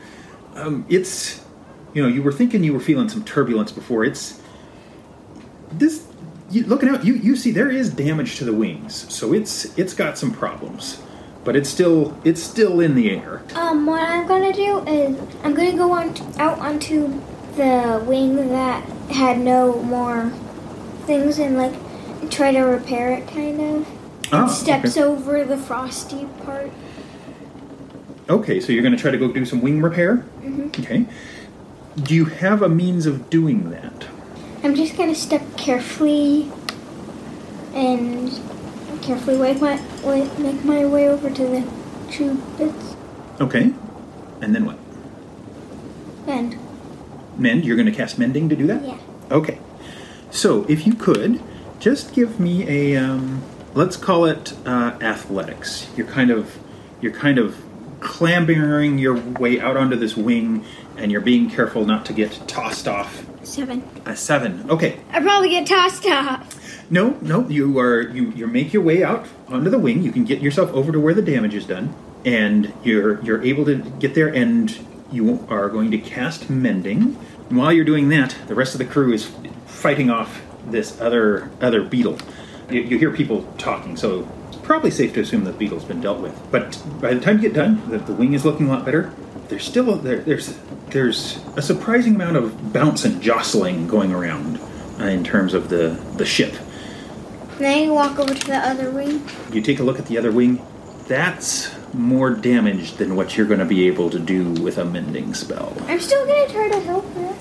[0.55, 1.44] um, it's
[1.95, 4.05] you know you were thinking you were feeling some turbulence before.
[4.05, 4.41] It's
[5.73, 6.07] this
[6.51, 9.95] you, looking out, you you see there is damage to the wings, so it's it's
[9.95, 11.01] got some problems,
[11.45, 13.43] but it's still it's still in the air.
[13.55, 17.21] Um, what I'm gonna do is I'm gonna go on out onto
[17.57, 20.31] the wing that had no more
[21.07, 21.75] things and like
[22.31, 23.89] try to repair it, kind of.
[24.33, 25.03] Ah, Steps okay.
[25.03, 26.71] over the frosty part.
[28.29, 30.25] Okay, so you're going to try to go do some wing repair.
[30.69, 31.07] Okay.
[32.03, 34.07] Do you have a means of doing that?
[34.63, 36.51] I'm just gonna step carefully
[37.75, 38.31] and
[39.03, 41.69] carefully make my way, make my way over to the
[42.11, 42.95] tube bits
[43.41, 43.73] Okay.
[44.41, 44.79] And then what?
[46.27, 46.57] Mend.
[47.37, 47.65] Mend.
[47.65, 48.85] You're going to cast mending to do that.
[48.85, 48.99] yeah.
[49.31, 49.59] Okay.
[50.31, 51.43] So, if you could,
[51.81, 53.43] just give me a um,
[53.75, 55.89] let's call it uh, athletics.
[55.97, 56.59] You're kind of
[57.01, 57.63] you're kind of
[58.01, 60.65] clambering your way out onto this wing,
[60.97, 63.25] and you're being careful not to get tossed off.
[63.45, 63.83] Seven.
[64.07, 64.71] A seven.
[64.71, 65.01] Okay.
[65.11, 66.91] I probably get tossed off.
[66.91, 67.49] No, no.
[67.49, 70.03] You are you you make your way out onto the wing.
[70.03, 73.65] You can get yourself over to where the damage is done, and you're you're able
[73.67, 74.77] to get there, and
[75.11, 77.17] you are going to cast Mending.
[77.49, 79.31] And while you're doing that, the rest of the crew is
[79.67, 82.19] fighting off this other other beetle.
[82.71, 86.01] You, you hear people talking, so it's probably safe to assume that the beetle's been
[86.01, 86.39] dealt with.
[86.51, 89.13] But by the time you get done, the, the wing is looking a lot better.
[89.49, 90.59] There's still there, there's
[90.95, 94.61] there's a surprising amount of bounce and jostling going around
[95.01, 96.55] uh, in terms of the the ship.
[97.59, 99.23] Can I walk over to the other wing?
[99.53, 100.65] You take a look at the other wing.
[101.09, 105.35] That's more damage than what you're going to be able to do with a mending
[105.35, 105.77] spell.
[105.87, 107.35] I'm still gonna try to help her.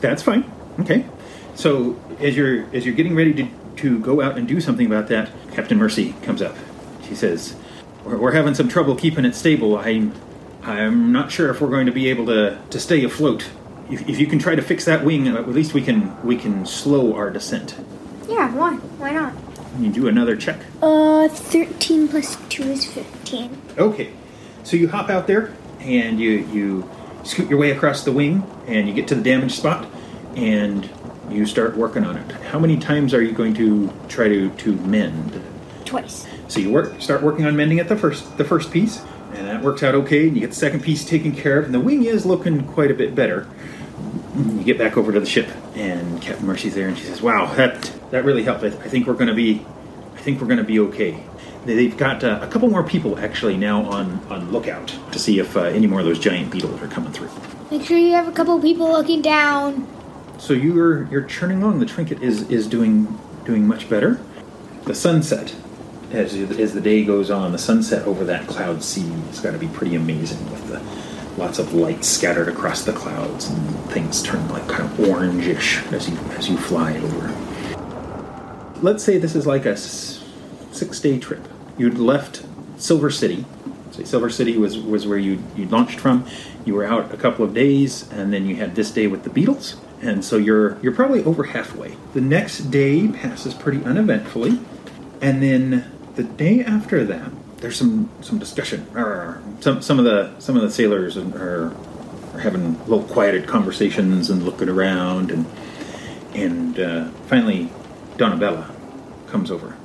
[0.00, 0.50] That's fine.
[0.80, 1.06] Okay.
[1.54, 5.06] So as you're as you're getting ready to to go out and do something about
[5.08, 6.56] that, Captain Mercy comes up.
[7.06, 7.54] She says,
[8.04, 9.78] "We're, we're having some trouble keeping it stable.
[9.78, 10.12] I'm
[10.66, 13.48] I'm not sure if we're going to be able to to stay afloat.
[13.88, 16.36] If, if you can try to fix that wing, uh, at least we can we
[16.36, 17.76] can slow our descent.
[18.28, 18.74] Yeah, why?
[18.98, 19.32] Why not?
[19.78, 20.58] You do another check.
[20.82, 23.62] Uh, 13 plus 2 is 15.
[23.78, 24.12] Okay.
[24.64, 26.90] So you hop out there and you you
[27.22, 29.86] scoot your way across the wing and you get to the damaged spot
[30.34, 30.90] and
[31.30, 32.32] you start working on it.
[32.46, 35.40] How many times are you going to try to to mend?
[35.84, 36.26] Twice.
[36.48, 39.00] So you work start working on mending at the first the first piece
[39.36, 41.74] and that works out okay and you get the second piece taken care of and
[41.74, 43.46] the wing is looking quite a bit better.
[44.36, 47.52] You get back over to the ship and Captain Mercy's there and she says, "Wow,
[47.54, 48.64] that that really helped.
[48.64, 49.64] I, I think we're going to be
[50.14, 51.12] I think we're going to be okay."
[51.64, 55.38] They- They've got uh, a couple more people actually now on on lookout to see
[55.38, 57.30] if uh, any more of those giant beetles are coming through.
[57.70, 59.86] Make sure you have a couple people looking down.
[60.38, 61.78] So you're you're churning along.
[61.80, 64.20] The trinket is is doing doing much better.
[64.84, 65.54] The sunset,
[66.12, 69.58] as as the day goes on, the sunset over that cloud sea has got to
[69.58, 70.80] be pretty amazing with the
[71.40, 76.08] lots of light scattered across the clouds and things turn like kind of orangish as
[76.08, 77.34] you as you fly over.
[78.82, 81.46] Let's say this is like a six day trip.
[81.78, 82.44] You'd left
[82.76, 83.44] Silver City.
[83.90, 86.26] So Silver City was was where you you launched from.
[86.64, 89.30] You were out a couple of days, and then you had this day with the
[89.30, 91.96] beetles, and so you're you're probably over halfway.
[92.12, 94.58] The next day passes pretty uneventfully,
[95.20, 98.86] and then the day after that, there's some some discussion.
[99.60, 101.72] Some some of the some of the sailors are,
[102.34, 105.46] are having little quieted conversations and looking around, and
[106.34, 107.70] and uh, finally,
[108.16, 108.74] Donabella
[109.28, 109.76] comes over.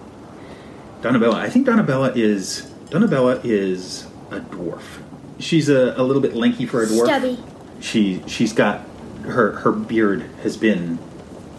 [1.02, 4.84] Donabella, I think Donabella is Donabella is a dwarf.
[5.40, 7.06] She's a, a little bit lanky for a dwarf.
[7.06, 7.40] Stubby.
[7.80, 8.82] She she's got
[9.24, 10.98] her her beard has been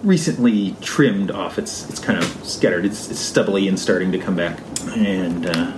[0.03, 1.59] recently trimmed off.
[1.59, 2.85] It's it's kind of scattered.
[2.85, 4.59] It's, it's stubbly and starting to come back.
[4.97, 5.73] And uh,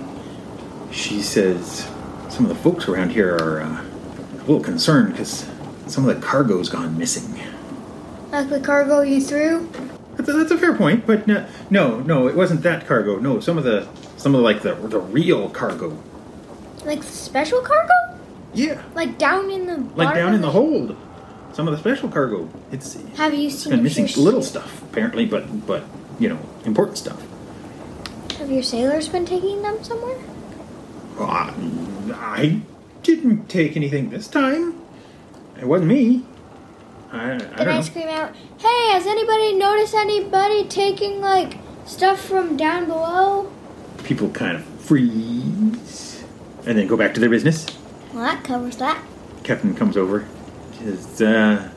[0.91, 1.87] she says
[2.29, 3.85] some of the folks around here are uh,
[4.35, 5.49] a little concerned because
[5.87, 7.39] some of the cargo's gone missing.
[8.31, 9.69] Like the cargo you threw?
[10.17, 13.19] That's a, that's a fair point, but no, no, no, it wasn't that cargo.
[13.19, 15.97] No, some of the some of the, like the the real cargo.
[16.83, 17.93] Like special cargo?
[18.53, 20.95] Yeah, Like down in the like down in the hold.
[21.55, 22.49] Some of the special cargo.
[22.73, 25.85] It's Have you seen been missing little stuff apparently, but but
[26.19, 27.25] you know important stuff.
[28.39, 30.17] Have your sailors been taking them somewhere?
[31.17, 31.53] Well, I,
[32.13, 32.61] I
[33.03, 34.81] didn't take anything this time.
[35.57, 36.25] It wasn't me.
[37.13, 42.57] I, I don't I scream out, "Hey, has anybody noticed anybody taking like stuff from
[42.57, 43.49] down below?"
[44.03, 46.25] People kind of freeze
[46.65, 47.65] and then go back to their business.
[48.13, 49.01] Well, that covers that.
[49.43, 50.27] Captain comes over.
[50.85, 51.71] Says, uh,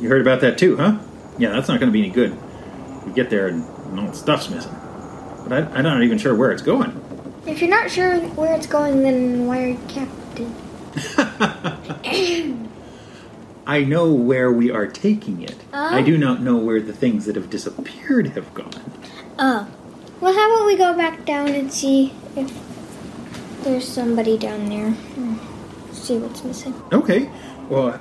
[0.00, 0.98] You heard about that too, huh?
[1.38, 2.36] Yeah, that's not going to be any good.
[3.06, 3.64] We get there and
[3.98, 4.74] all the stuff's missing.
[5.44, 7.00] But I, I'm not even sure where it's going.
[7.46, 10.54] If you're not sure where it's going, then why are you captain?
[13.66, 15.56] I know where we are taking it.
[15.72, 15.94] Oh.
[15.94, 18.92] I do not know where the things that have disappeared have gone.
[19.38, 19.66] Oh.
[20.20, 22.52] Well, how about we go back down and see if
[23.62, 24.94] there's somebody down there?
[25.92, 26.74] See what's missing.
[26.92, 27.30] Okay.
[27.70, 27.98] Well,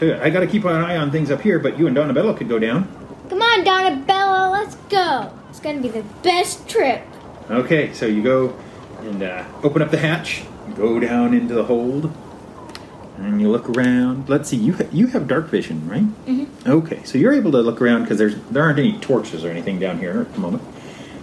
[0.00, 2.48] I got to keep an eye on things up here, but you and Donabella could
[2.48, 2.88] go down.
[3.28, 5.32] Come on, Donabella, let's go.
[5.50, 7.02] It's gonna be the best trip.
[7.50, 8.56] Okay, so you go
[9.00, 10.44] and uh, open up the hatch,
[10.76, 12.12] go down into the hold,
[13.18, 14.28] and you look around.
[14.28, 16.04] Let's see, you ha- you have dark vision, right?
[16.26, 16.70] Mm-hmm.
[16.70, 19.78] Okay, so you're able to look around because there's there aren't any torches or anything
[19.78, 20.62] down here at the moment.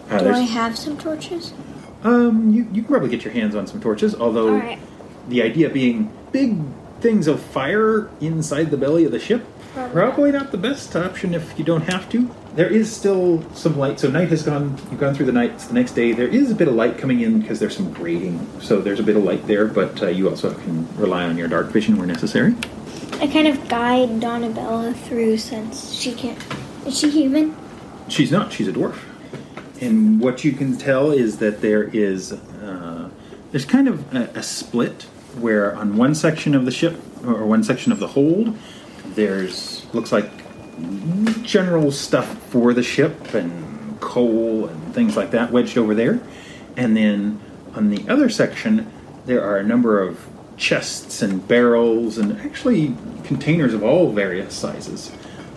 [0.10, 1.54] Uh, Do I have some torches?
[2.04, 4.80] um, you you can probably get your hands on some torches, although right.
[5.30, 6.58] the idea being big
[7.06, 9.46] things of fire inside the belly of the ship.
[9.74, 12.32] Probably Probably not the best option if you don't have to.
[12.56, 14.00] There is still some light.
[14.00, 14.76] So night has gone.
[14.90, 15.52] You've gone through the night.
[15.52, 16.14] It's the next day.
[16.14, 18.40] There is a bit of light coming in because there's some grating.
[18.60, 21.48] So there's a bit of light there, but uh, you also can rely on your
[21.48, 22.56] dark vision where necessary.
[23.22, 26.44] I kind of guide Donabella through since she can't.
[26.88, 27.56] Is she human?
[28.08, 28.52] She's not.
[28.52, 28.98] She's a dwarf.
[29.80, 33.10] And what you can tell is that there is uh,
[33.52, 35.06] there's kind of a, a split
[35.40, 38.58] where on one section of the ship or one section of the hold.
[39.06, 40.30] There's looks like
[41.44, 46.20] general stuff for the ship and coal and things like that wedged over there.
[46.76, 47.40] And then
[47.74, 48.92] on the other section,
[49.26, 55.12] there are a number of chests and barrels and actually containers of all various sizes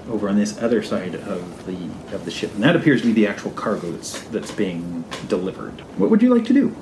[0.08, 1.76] over on this other side of the
[2.14, 2.54] of the ship.
[2.54, 5.80] And that appears to be the actual cargo that's that's being delivered.
[5.98, 6.74] What would you like to do?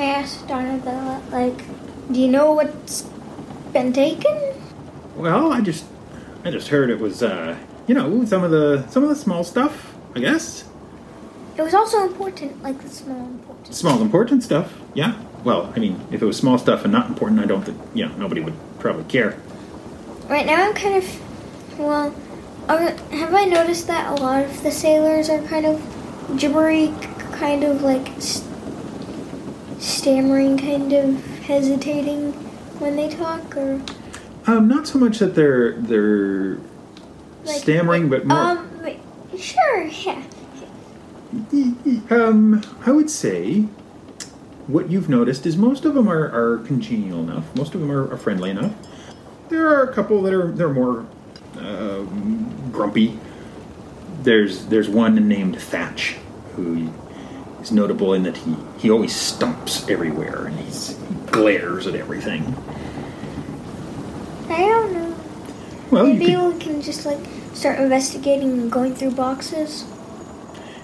[0.00, 1.62] I asked Donabella, like,
[2.10, 3.02] do you know what's
[3.74, 4.34] been taken?
[5.14, 5.84] Well, I just
[6.42, 9.44] I just heard it was uh you know, some of the some of the small
[9.44, 10.64] stuff, I guess.
[11.58, 13.74] It was also important, like the small important.
[13.74, 15.20] Small important stuff, yeah.
[15.44, 18.06] Well, I mean, if it was small stuff and not important, I don't think you
[18.06, 19.36] know, nobody would probably care.
[20.28, 22.10] Right now, I'm kind of, well,
[22.68, 25.82] have I noticed that a lot of the sailors are kind of
[26.38, 26.94] gibbery,
[27.32, 28.49] kind of like st-
[29.80, 32.32] stammering, kind of hesitating
[32.78, 33.80] when they talk, or
[34.46, 36.58] Um, not so much that they're they're
[37.44, 38.38] like stammering, but more.
[38.38, 38.68] Um,
[39.38, 40.22] sure, yeah.
[42.10, 43.62] Um, I would say
[44.66, 47.54] what you've noticed is most of them are, are congenial enough.
[47.56, 48.72] Most of them are, are friendly enough.
[49.48, 51.06] There are a couple that are they're more
[51.58, 53.18] um grumpy.
[54.22, 56.16] There's there's one named Thatch
[56.56, 56.90] who
[57.62, 62.42] is notable in that he, he always stomps everywhere and he's, he glares at everything.
[64.48, 65.16] I don't know.
[65.90, 67.18] Well, you Maybe could, we can just like
[67.52, 69.84] start investigating and going through boxes.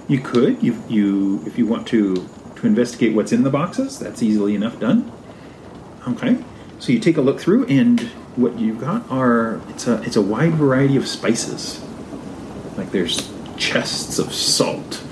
[0.08, 3.98] you could you you if you want to to investigate what's in the boxes.
[3.98, 5.10] That's easily enough done.
[6.08, 6.38] Okay,
[6.78, 8.00] so you take a look through, and
[8.36, 11.82] what you've got are it's a it's a wide variety of spices.
[12.76, 15.02] Like there's chests of salt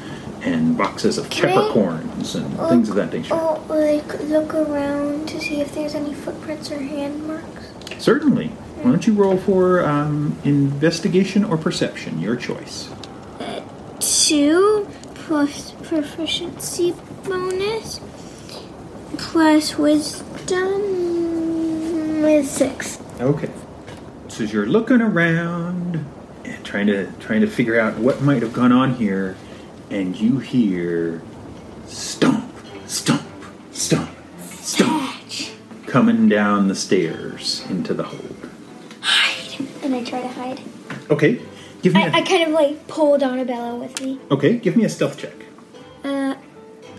[0.44, 3.34] and boxes of Can I peppercorns and things of that nature.
[3.34, 7.72] Oh, like look around to see if there's any footprints or hand marks.
[7.98, 8.48] Certainly.
[8.48, 12.20] Why don't you roll for um, investigation or perception?
[12.20, 12.90] Your choice.
[14.00, 18.00] Two plus proficiency bonus
[19.16, 20.82] plus wisdom
[22.24, 23.00] is six.
[23.20, 23.50] Okay.
[24.28, 26.04] So as you're looking around
[26.44, 29.36] and trying to trying to figure out what might have gone on here,
[29.90, 31.22] and you hear
[31.86, 32.52] stomp,
[32.86, 33.22] stomp,
[33.72, 34.10] stomp,
[34.50, 35.14] stomp
[35.94, 38.50] coming down the stairs into the hold.
[39.00, 39.64] Hide.
[39.84, 40.60] And I try to hide.
[41.08, 41.40] Okay.
[41.82, 44.18] Give me a, I, I kind of like pull Donabella with me.
[44.30, 45.34] Okay, give me a stealth check.
[46.02, 46.34] Uh,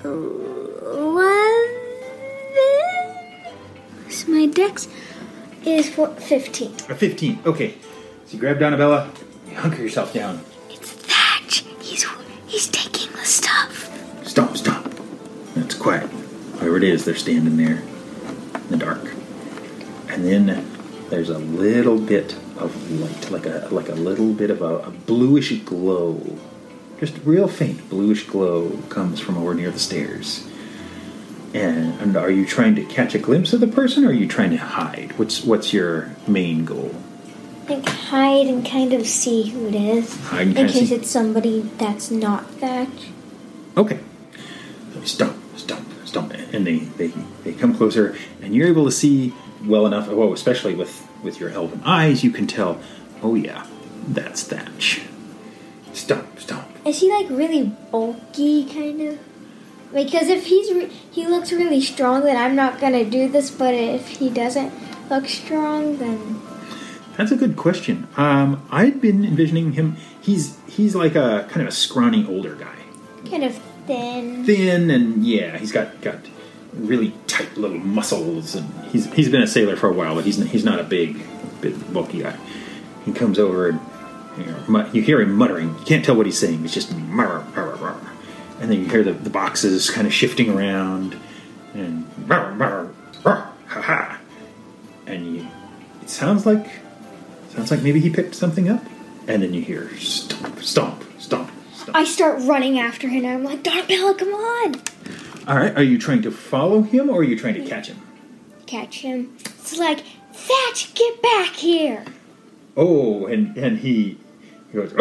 [0.03, 1.75] eleven.
[4.09, 4.87] So my dex
[5.65, 6.73] is for fifteen.
[6.87, 7.39] A 15.
[7.45, 7.73] Okay.
[8.27, 9.09] So you grab Donabella,
[9.49, 10.39] you hunker yourself down.
[14.35, 14.57] Stuff.
[14.57, 14.99] Stomp, stomp.
[15.55, 16.09] That's quiet.
[16.59, 19.13] Whoever it is, they're standing there in the dark.
[20.09, 20.69] And then
[21.09, 24.91] there's a little bit of light, like a like a little bit of a, a
[24.91, 26.37] bluish glow.
[26.99, 30.45] Just real faint bluish glow comes from over near the stairs.
[31.53, 34.27] And, and are you trying to catch a glimpse of the person or are you
[34.27, 35.17] trying to hide?
[35.17, 36.93] What's what's your main goal?
[37.69, 40.13] Like hide and kind of see who it is.
[40.27, 43.11] Hide and in case see- it's somebody that's not Thatch.
[43.77, 43.99] Okay.
[45.05, 47.07] Stomp, stomp, stomp, and they, they
[47.43, 49.33] they come closer, and you're able to see
[49.65, 50.07] well enough.
[50.09, 52.81] Oh, especially with with your elven eyes, you can tell.
[53.21, 53.65] Oh yeah,
[54.07, 55.01] that's Thatch.
[55.93, 56.67] Stomp, stomp.
[56.85, 59.19] Is he like really bulky, kind of?
[59.93, 63.51] Because if he's re- he looks really strong, then I'm not gonna do this.
[63.51, 64.73] But if he doesn't
[65.09, 66.41] look strong, then
[67.17, 68.07] That's a good question.
[68.17, 69.95] Um, I'd been envisioning him.
[70.19, 72.75] He's he's like a kind of a scrawny older guy,
[73.29, 74.45] kind of thin.
[74.45, 76.19] thin, and yeah, he's got got
[76.73, 80.37] really tight little muscles, and he's he's been a sailor for a while, but he's
[80.51, 81.21] he's not a big,
[81.61, 82.37] big bulky guy.
[83.05, 83.79] He comes over and
[84.37, 85.69] you, know, you hear him muttering.
[85.79, 86.63] You can't tell what he's saying.
[86.65, 88.11] It's just "Murr, murr, murr."
[88.59, 91.15] and then you hear the, the boxes kind of shifting around
[91.73, 92.93] and "Murr, murr,
[93.23, 94.19] murr, ha ha,
[95.05, 95.47] and you
[96.01, 96.67] it sounds like
[97.49, 98.83] sounds like maybe he picked something up,
[99.27, 101.03] and then you hear stomp, stomp,
[101.85, 101.97] stomp.
[101.97, 103.25] I start running after him.
[103.25, 104.75] and I'm like, Donabella, come on!
[105.47, 108.01] All right, are you trying to follow him or are you trying to catch him?
[108.65, 109.35] Catch him.
[109.39, 112.03] It's like Thatch, get back here!
[112.75, 114.17] Oh, and and he
[114.71, 114.93] he goes.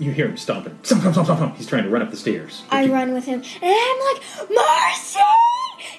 [0.00, 0.76] You hear him stomping.
[0.82, 1.56] Stomp, stomp, stomp, stomp.
[1.56, 2.62] He's trying to run up the stairs.
[2.70, 5.20] I run with him, and I'm like, Mercy!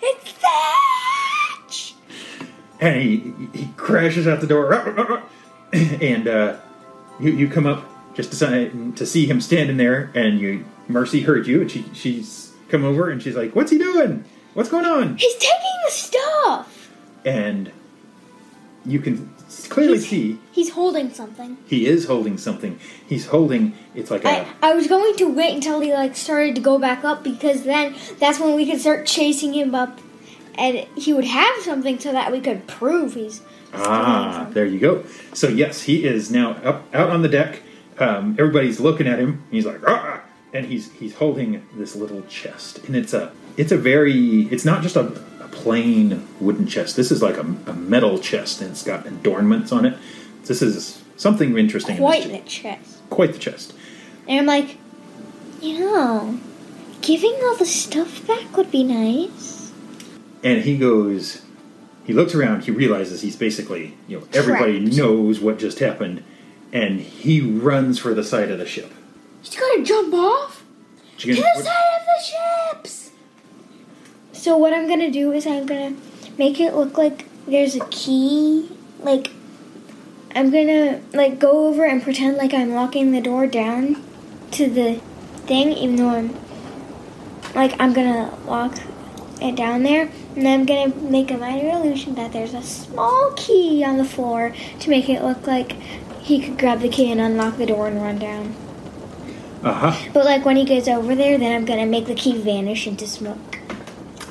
[0.01, 1.93] It's Thatch!
[2.81, 4.73] and he he crashes out the door,
[5.73, 6.57] and uh,
[7.19, 7.85] you you come up
[8.15, 12.53] just to, to see him standing there, and you Mercy heard you, and she she's
[12.69, 14.25] come over, and she's like, "What's he doing?
[14.53, 16.91] What's going on?" He's taking the stuff!
[17.25, 17.71] And
[18.85, 19.33] you can
[19.69, 21.57] clearly see He's holding something.
[21.65, 22.79] he is holding something.
[23.07, 23.73] He's holding.
[23.93, 24.29] It's like a.
[24.29, 27.63] I, I was going to wait until he like started to go back up because
[27.63, 29.99] then that's when we could start chasing him up,
[30.55, 33.41] and he would have something so that we could prove he's.
[33.73, 35.03] Ah, there you go.
[35.33, 37.61] So yes, he is now up out on the deck.
[37.99, 39.43] Um, everybody's looking at him.
[39.51, 40.21] He's like, ah,
[40.53, 44.81] and he's he's holding this little chest, and it's a it's a very it's not
[44.83, 45.05] just a,
[45.41, 46.95] a plain wooden chest.
[46.95, 49.97] This is like a, a metal chest, and it's got adornments on it.
[50.43, 51.95] This is something interesting.
[51.95, 52.31] in Quite chest.
[52.31, 53.09] the chest.
[53.09, 53.73] quite the chest.
[54.27, 54.77] And I'm like,
[55.61, 56.39] you know,
[57.01, 59.71] giving all the stuff back would be nice.
[60.43, 61.41] And he goes,
[62.03, 64.97] he looks around, he realizes he's basically, you know, everybody Trapped.
[64.97, 66.23] knows what just happened,
[66.75, 68.91] and he runs for the side of the ship.
[69.41, 70.63] He's gonna jump off.
[71.19, 73.11] To can- the side of the ships.
[74.33, 75.95] So what I'm gonna do is I'm gonna
[76.37, 78.69] make it look like there's a key.
[78.99, 79.31] Like
[80.35, 84.03] I'm gonna like go over and pretend like I'm locking the door down
[84.51, 84.95] to the
[85.47, 86.35] thing, even though I'm
[87.55, 88.77] like I'm gonna lock
[89.41, 93.81] it down there, and I'm gonna make a minor illusion that there's a small key
[93.81, 95.77] on the floor to make it look like
[96.25, 98.55] he could grab the key and unlock the door and run down.
[99.63, 100.09] Uh-huh.
[100.11, 103.05] But like when he goes over there, then I'm gonna make the key vanish into
[103.05, 103.59] smoke.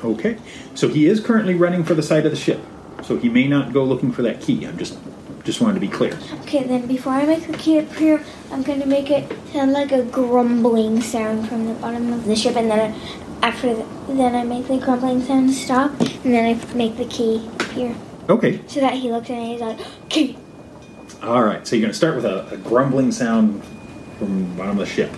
[0.03, 0.37] Okay.
[0.73, 2.59] So he is currently running for the side of the ship.
[3.01, 4.65] So he may not go looking for that key.
[4.65, 4.97] I'm just
[5.45, 6.19] just wanted to be clear.
[6.41, 8.21] Okay, then before I make the key appear,
[8.51, 12.57] I'm gonna make it sound like a grumbling sound from the bottom of the ship,
[12.57, 16.73] and then I, after the, then I make the grumbling sound stop, and then I
[16.73, 17.95] make the key appear,
[18.27, 18.59] Okay.
[18.67, 19.79] so that he looks at it and he's like,
[20.09, 20.37] "Key."
[21.23, 21.65] All right.
[21.67, 23.63] So you're going to start with a, a grumbling sound
[24.19, 25.11] from the bottom of the ship.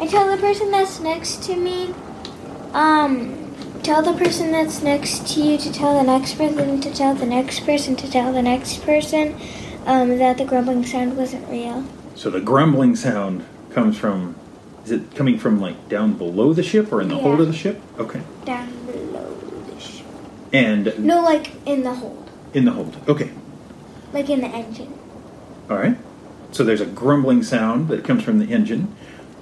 [0.00, 1.92] I tell the person that's next to me,
[2.72, 7.14] um, tell the person that's next to you to tell the next person to tell
[7.14, 9.34] the next person to tell the next person,
[9.86, 11.84] um, that the grumbling sound wasn't real.
[12.14, 14.36] So the grumbling sound comes from
[14.84, 17.22] is it coming from like down below the ship or in the Yeah.
[17.22, 17.80] hold of the ship?
[17.98, 18.22] Okay.
[18.44, 19.34] Down below
[19.74, 20.06] the ship.
[20.52, 22.96] And No, like in the hold, in the hold.
[23.08, 23.30] Okay.
[24.12, 24.97] like in the engine.
[25.70, 25.96] All right.
[26.52, 28.94] So there's a grumbling sound that comes from the engine.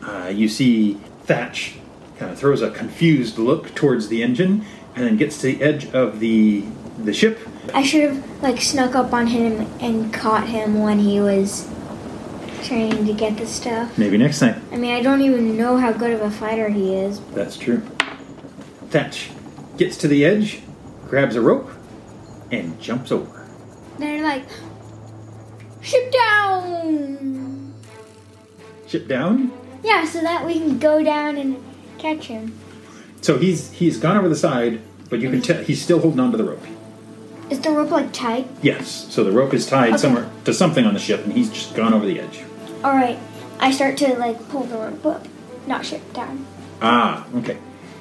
[0.02, 1.74] Uh, you see Thatch
[2.18, 4.64] kind of throws a confused look towards the engine
[4.94, 6.64] and then gets to the edge of the
[6.98, 7.38] the ship.
[7.74, 11.68] I should have like snuck up on him and caught him when he was
[12.64, 13.96] trying to get the stuff.
[13.98, 14.62] Maybe next time.
[14.72, 17.20] I mean, I don't even know how good of a fighter he is.
[17.32, 17.82] That's true.
[18.88, 19.30] Thatch
[19.76, 20.62] gets to the edge,
[21.08, 21.70] grabs a rope,
[22.50, 23.46] and jumps over.
[23.98, 24.44] They're like,
[25.86, 27.74] ship down.
[28.86, 29.52] Ship down.
[29.82, 31.62] Yeah, so that we can go down and
[31.98, 32.58] catch him.
[33.22, 34.80] So he's he's gone over the side,
[35.10, 36.62] but you can tell he's still holding onto the rope.
[37.50, 38.46] Is the rope like tied?
[38.62, 39.06] Yes.
[39.10, 39.98] So the rope is tied Okay.
[39.98, 42.42] somewhere to something on the ship, and he's just gone over the edge.
[42.82, 43.18] All right.
[43.60, 45.26] I start to like pull the rope up,
[45.66, 46.44] not ship down.
[46.82, 47.26] Ah.
[47.36, 47.56] Okay.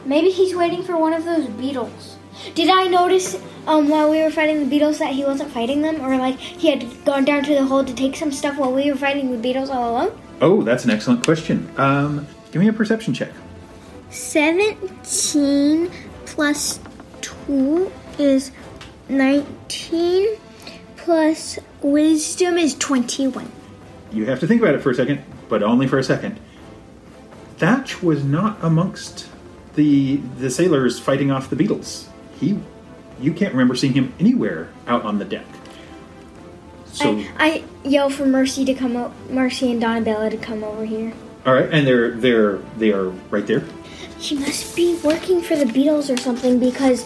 [0.05, 2.17] Maybe he's waiting for one of those beetles.
[2.53, 3.36] Did I notice
[3.67, 6.69] um, while we were fighting the beetles that he wasn't fighting them, or like he
[6.69, 9.38] had gone down to the hole to take some stuff while we were fighting the
[9.38, 10.19] beetles all alone?
[10.41, 11.69] Oh, that's an excellent question.
[11.77, 13.31] Um, give me a perception check.
[14.09, 15.91] 17
[16.25, 16.79] plus
[17.21, 18.51] 2 is
[19.09, 20.38] 19
[20.97, 23.51] plus wisdom is 21.
[24.11, 26.39] You have to think about it for a second, but only for a second.
[27.57, 29.29] Thatch was not amongst
[29.75, 32.09] the the sailors fighting off the beetles.
[32.39, 32.59] He,
[33.19, 35.45] you can't remember seeing him anywhere out on the deck.
[36.88, 40.86] So, I, I yell for Mercy to come up, Mercy and Donabella to come over
[40.86, 41.13] here.
[41.45, 43.63] all right, and they're they're they are right there.
[44.17, 47.05] He must be working for the beetles or something because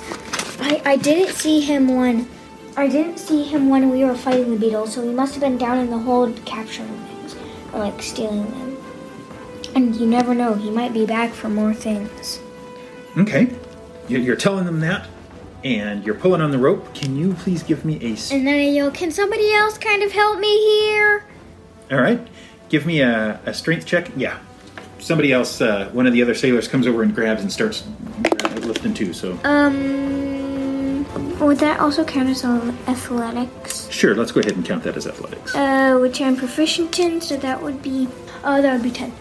[0.61, 2.29] I, I didn't see him when
[2.77, 5.57] I didn't see him when we were fighting the beetles, so he must have been
[5.57, 7.35] down in the hold capturing things
[7.73, 8.77] or like stealing them.
[9.75, 12.39] And you never know, he might be back for more things.
[13.17, 13.49] Okay,
[14.07, 15.07] You- you're telling them that,
[15.63, 16.93] and you're pulling on the rope.
[16.93, 18.09] Can you please give me a?
[18.33, 21.23] And then I yell, "Can somebody else kind of help me here?"
[21.91, 22.25] All right,
[22.69, 24.11] give me a, a strength check.
[24.15, 24.37] Yeah,
[24.99, 25.59] somebody else.
[25.61, 27.83] Uh, one of the other sailors comes over and grabs and starts
[28.61, 29.13] lifting too.
[29.13, 31.05] So Um,
[31.39, 33.87] would that also count as um, athletics?
[33.89, 35.55] sure, let's go ahead and count that as athletics.
[35.55, 38.07] Uh, which I'm proficient in, so that would be,
[38.43, 39.11] oh, that would be ten.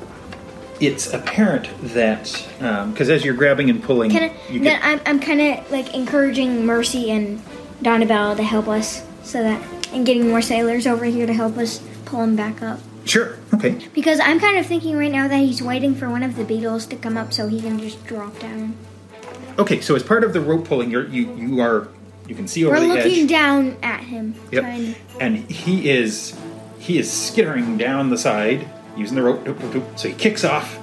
[0.80, 5.20] It's apparent that um, because as you're grabbing and pulling, Kind you get, I'm, I'm
[5.20, 7.42] kind of like encouraging Mercy and
[7.82, 9.60] Donabella to help us, so that
[9.92, 12.78] and getting more sailors over here to help us pull him back up.
[13.04, 16.36] sure, okay, Because I'm kind of thinking right now that he's waiting for one of
[16.36, 18.76] the beetles to come up so he can just drop down.
[19.58, 19.80] okay.
[19.80, 21.88] So as part of the rope pulling, you're, you you are
[22.26, 24.34] you can see over We're the looking down at him.
[24.52, 24.64] Yep.
[25.20, 26.38] And he is
[26.78, 28.68] he is skittering down the side
[28.98, 29.98] using the rope.
[29.98, 30.78] So he kicks off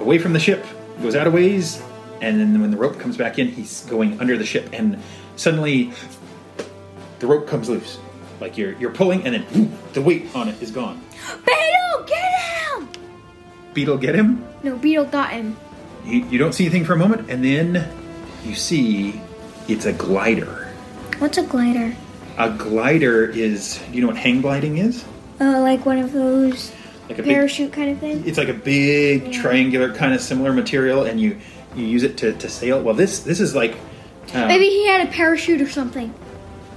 [0.00, 0.64] away from the ship,
[1.00, 1.80] goes out a ways,
[2.20, 4.98] and then when the rope comes back in, he's going under the ship, and
[5.36, 5.92] suddenly
[7.20, 7.98] the rope comes loose.
[8.40, 11.00] Like you're you're pulling, and then the weight on it is gone.
[11.46, 12.88] Beetle, get him!
[13.72, 14.44] Beetle, get him.
[14.62, 15.56] No, Beetle got him.
[16.04, 17.88] You, you don't see anything for a moment, and then
[18.44, 19.20] you see
[19.68, 20.68] it's a glider.
[21.18, 21.94] What's a glider?
[22.38, 23.78] A glider is.
[23.78, 25.04] Do you know what hang gliding is?
[25.40, 26.72] Oh, like one of those
[27.12, 28.22] Like a big parachute kind of thing.
[28.26, 31.36] it's like a big triangular kind of similar material and you
[31.76, 33.76] you use it to, to sail well this this is like
[34.34, 36.12] uh, Maybe he had a parachute or something.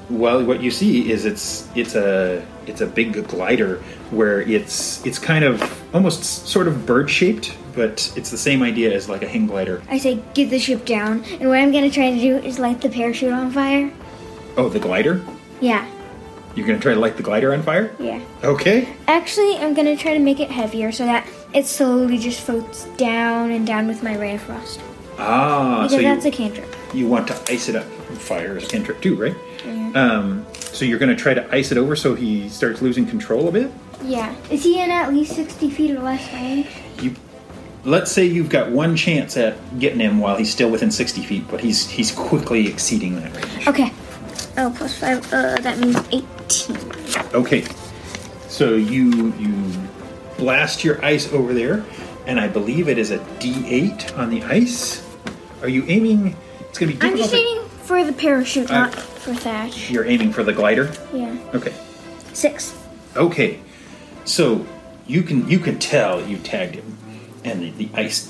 [0.09, 3.77] well what you see is it's it's a it's a big glider
[4.11, 5.55] where it's it's kind of
[5.95, 9.81] almost sort of bird shaped but it's the same idea as like a hang glider
[9.89, 12.81] I say, get the ship down, and what I'm gonna try to do is light
[12.81, 13.91] the parachute on fire.
[14.57, 15.21] oh the glider
[15.61, 15.86] Yeah,
[16.56, 18.20] you're gonna try to light the glider on fire yeah.
[18.43, 22.86] okay Actually, I'm gonna try to make it heavier so that it slowly just floats
[22.97, 24.80] down and down with my ray of frost.
[25.18, 26.74] ah Because so you, that's a cantrip.
[26.93, 27.86] you want to ice it up
[28.18, 29.36] fire is a cantrip too right
[29.95, 33.51] um so you're gonna try to ice it over so he starts losing control a
[33.51, 33.72] bit
[34.03, 34.36] Yeah.
[34.51, 36.68] Is he in at least 60 feet or less range?
[37.01, 37.16] you
[37.86, 41.43] let's say you've got one chance at getting him while he's still within 60 feet
[41.49, 43.91] but he's he's quickly exceeding that range Okay.
[44.58, 45.20] Oh, plus five.
[45.34, 45.97] Uh, that means
[46.45, 46.77] 18.
[47.33, 47.65] okay
[48.47, 49.53] so you you
[50.37, 51.83] blast your ice over there
[52.27, 55.03] and i believe it is a d8 on the ice
[55.61, 58.95] are you aiming it's gonna be I'm difficult just aiming for the parachute, Uh, not
[58.95, 59.89] for Thatch.
[59.91, 61.35] you're aiming for the glider Yeah.
[61.53, 61.73] okay
[62.33, 62.75] Six.
[63.15, 63.61] Okay,
[64.25, 64.65] so
[65.07, 66.97] you can you can tell you tagged him,
[67.45, 68.27] and the, the ice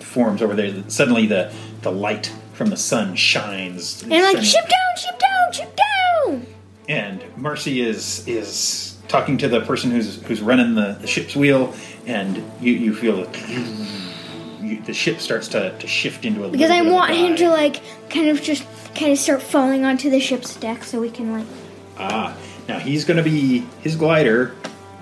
[0.00, 0.84] forms over there.
[0.88, 4.02] Suddenly, the the light from the sun shines.
[4.02, 5.74] And I'm like, ship down, ship down, ship
[6.26, 6.46] down!
[6.88, 11.74] And Marcy is is talking to the person who's who's running the, the ship's wheel,
[12.06, 13.26] and you you feel.
[14.60, 16.96] You, the ship starts to, to shift into a Because little I bit of a
[16.96, 18.66] want him to, like, kind of just
[18.96, 21.46] kind of start falling onto the ship's deck so we can, like.
[21.98, 24.56] Ah, now he's going to be his glider,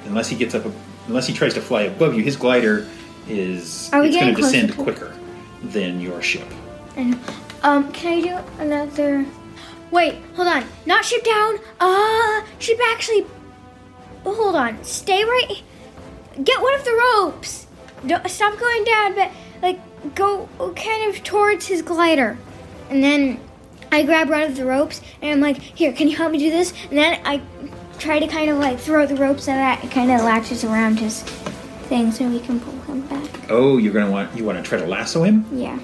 [0.04, 0.66] unless he gets up,
[1.06, 2.22] unless he tries to fly above you.
[2.22, 2.86] His glider
[3.26, 5.16] is Are we it's going to descend quicker
[5.62, 6.48] than your ship.
[6.96, 7.18] And,
[7.62, 9.24] um, can I do another.
[9.94, 10.64] Wait, hold on.
[10.86, 11.58] Not ship down.
[11.78, 13.24] Uh, ship actually.
[14.24, 14.82] Hold on.
[14.82, 15.62] Stay right.
[16.42, 17.68] Get one of the ropes.
[18.04, 19.30] Don't stop going down, but
[19.62, 19.78] like
[20.16, 22.36] go kind of towards his glider,
[22.90, 23.40] and then
[23.92, 26.50] I grab one of the ropes and I'm like, "Here, can you help me do
[26.50, 27.40] this?" And then I
[27.98, 30.98] try to kind of like throw the ropes so that it kind of latches around
[30.98, 31.22] his
[31.88, 33.30] thing so we can pull him back.
[33.48, 35.46] Oh, you're going to want you want to try to lasso him.
[35.52, 35.78] Yeah,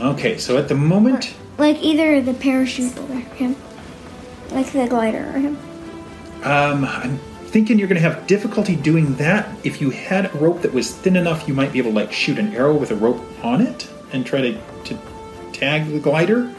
[0.00, 3.56] Okay, so at the moment, like either the parachute or him,
[4.50, 5.58] like the glider or him.
[6.44, 9.48] um, I'm thinking you're going to have difficulty doing that.
[9.64, 12.12] If you had a rope that was thin enough, you might be able to like
[12.12, 14.52] shoot an arrow with a rope on it and try to
[14.84, 14.98] to
[15.52, 16.52] tag the glider.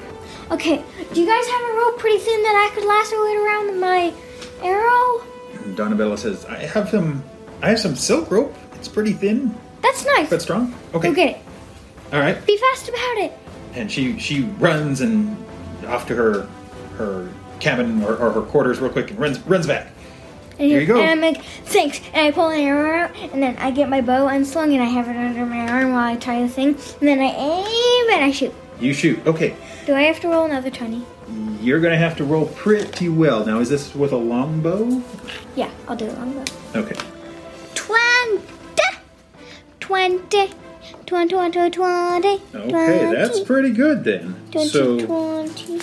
[0.51, 0.83] Okay,
[1.13, 4.13] do you guys have a rope pretty thin that I could lasso it around my
[4.63, 5.23] arrow?
[5.63, 7.23] And Donabella says, "I have some,
[7.61, 8.55] I have some silk rope.
[8.75, 10.29] It's pretty thin That's nice.
[10.29, 11.41] but strong." Okay, Go get it.
[12.13, 12.43] all right.
[12.47, 13.37] Be fast about it.
[13.79, 15.35] And she she runs and
[15.87, 16.47] off to her
[16.97, 19.87] her cabin or, or her quarters real quick and runs runs back.
[20.59, 20.99] And, There you go.
[20.99, 22.01] and I'm like, thanks.
[22.13, 24.87] And I pull an arrow out, and then I get my bow unslung, and I
[24.87, 26.75] have it under my arm while I tie the thing.
[26.99, 28.53] And then I aim and I shoot.
[28.81, 29.25] You shoot.
[29.25, 29.55] Okay,
[29.85, 31.05] Do I have to roll another 20?
[31.61, 33.45] you're gonna have to roll pretty well.
[33.45, 35.01] Now, is this with a longbow?
[35.55, 36.43] Yeah, I'll do a longbow.
[36.75, 36.95] Okay.
[37.75, 38.41] 20!
[39.79, 40.49] 20!
[41.09, 42.41] 20, 20, 20.
[42.55, 44.35] Okay, that's pretty good then.
[44.51, 45.81] 20, So 20.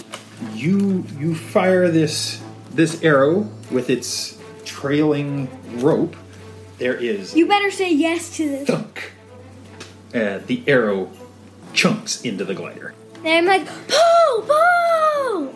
[0.54, 5.48] you you fire this this arrow with its trailing
[5.82, 6.16] rope.
[6.78, 8.68] There is You better say yes to this.
[8.68, 9.12] thunk.
[10.14, 11.10] Uh, the arrow
[11.72, 12.94] chunks into the glider.
[13.24, 15.54] And I'm like, pull, pull!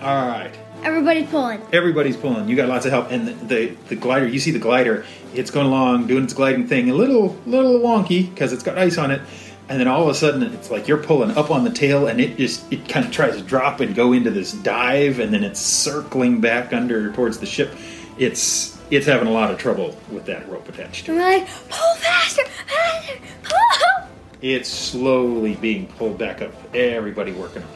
[0.00, 0.52] All right.
[0.86, 1.60] Everybody's pulling.
[1.72, 2.48] everybody's pulling.
[2.48, 4.28] You got lots of help, and the, the the glider.
[4.28, 5.04] You see the glider.
[5.34, 6.88] It's going along, doing its gliding thing.
[6.90, 9.20] A little little wonky because it's got ice on it.
[9.68, 12.20] And then all of a sudden, it's like you're pulling up on the tail, and
[12.20, 15.42] it just it kind of tries to drop and go into this dive, and then
[15.42, 17.74] it's circling back under towards the ship.
[18.16, 21.94] It's it's having a lot of trouble with that rope attached And we're like, pull
[21.96, 24.08] faster, faster, pull!
[24.40, 26.52] It's slowly being pulled back up.
[26.72, 27.75] Everybody working on it.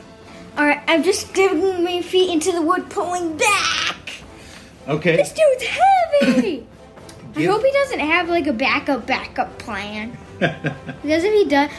[0.61, 4.13] Alright, I'm just digging my feet into the wood, pulling back.
[4.87, 5.17] Okay.
[5.17, 6.67] This dude's heavy.
[7.37, 10.19] I hope he doesn't have like a backup backup plan.
[10.39, 11.71] because if he does,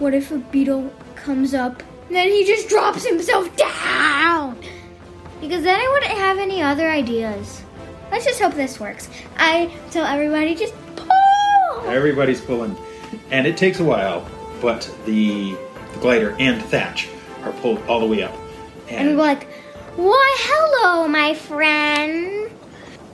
[0.00, 4.58] what if a beetle comes up And then he just drops himself down.
[5.40, 7.62] Because then I wouldn't have any other ideas.
[8.10, 9.08] Let's just hope this works.
[9.36, 11.88] I tell everybody just pull.
[11.88, 12.76] Everybody's pulling,
[13.30, 14.28] and it takes a while,
[14.60, 15.52] but the,
[15.92, 17.13] the glider and Thatch
[17.44, 18.34] are pulled all the way up.
[18.88, 19.44] And we're like,
[19.96, 22.50] why, hello, my friend.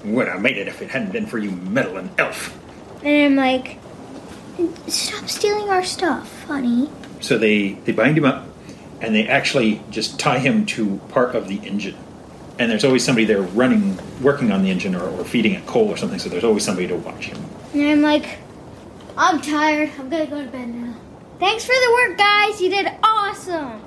[0.04, 2.56] would have made it if it hadn't been for you meddling elf.
[3.02, 3.78] And I'm like,
[4.88, 6.90] stop stealing our stuff, honey.
[7.20, 8.46] So they they bind him up,
[9.00, 11.96] and they actually just tie him to part of the engine.
[12.58, 15.88] And there's always somebody there running, working on the engine, or, or feeding it coal
[15.88, 16.18] or something.
[16.18, 17.38] So there's always somebody to watch him.
[17.72, 18.38] And I'm like,
[19.16, 19.90] I'm tired.
[19.98, 20.94] I'm gonna go to bed now.
[21.38, 22.60] Thanks for the work, guys.
[22.60, 23.80] You did awesome.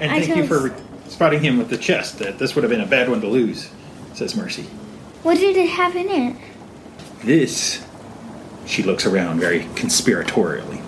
[0.00, 0.74] And I thank you chose- for
[1.08, 2.18] spotting him with the chest.
[2.18, 3.68] That this would have been a bad one to lose,
[4.14, 4.64] says Mercy.
[5.22, 6.36] What did it have in it?
[7.22, 7.80] This,
[8.66, 10.80] she looks around very conspiratorially.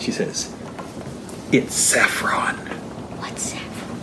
[0.00, 0.52] She says,
[1.52, 2.56] "It's saffron.
[3.20, 3.98] What's saffron?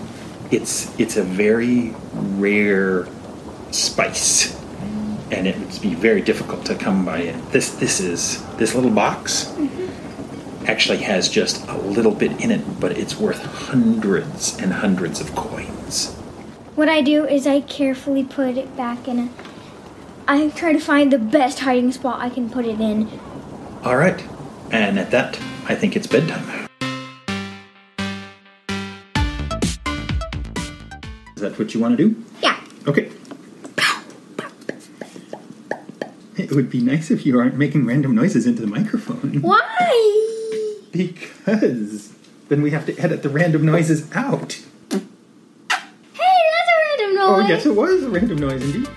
[0.52, 3.08] It's it's a very rare
[3.72, 4.56] spice,
[5.32, 7.52] and it would be very difficult to come by it.
[7.52, 9.85] This this is this little box." Mm-hmm.
[10.68, 15.34] Actually has just a little bit in it, but it's worth hundreds and hundreds of
[15.36, 16.14] coins.
[16.76, 19.30] What I do is I carefully put it back in a.
[20.28, 23.08] I try to find the best hiding spot I can put it in.
[23.84, 24.22] All right,
[24.72, 26.68] and at that, I think it's bedtime.
[31.36, 32.24] Is that what you want to do?
[32.42, 32.60] Yeah.
[32.88, 33.12] Okay.
[36.38, 39.42] It would be nice if you aren't making random noises into the microphone.
[39.42, 40.35] Why?
[40.96, 42.14] Because
[42.48, 44.54] then we have to edit the random noises out.
[44.54, 45.02] Hey,
[46.14, 47.44] that's a random noise.
[47.44, 48.88] Oh, yes, it was a random noise indeed.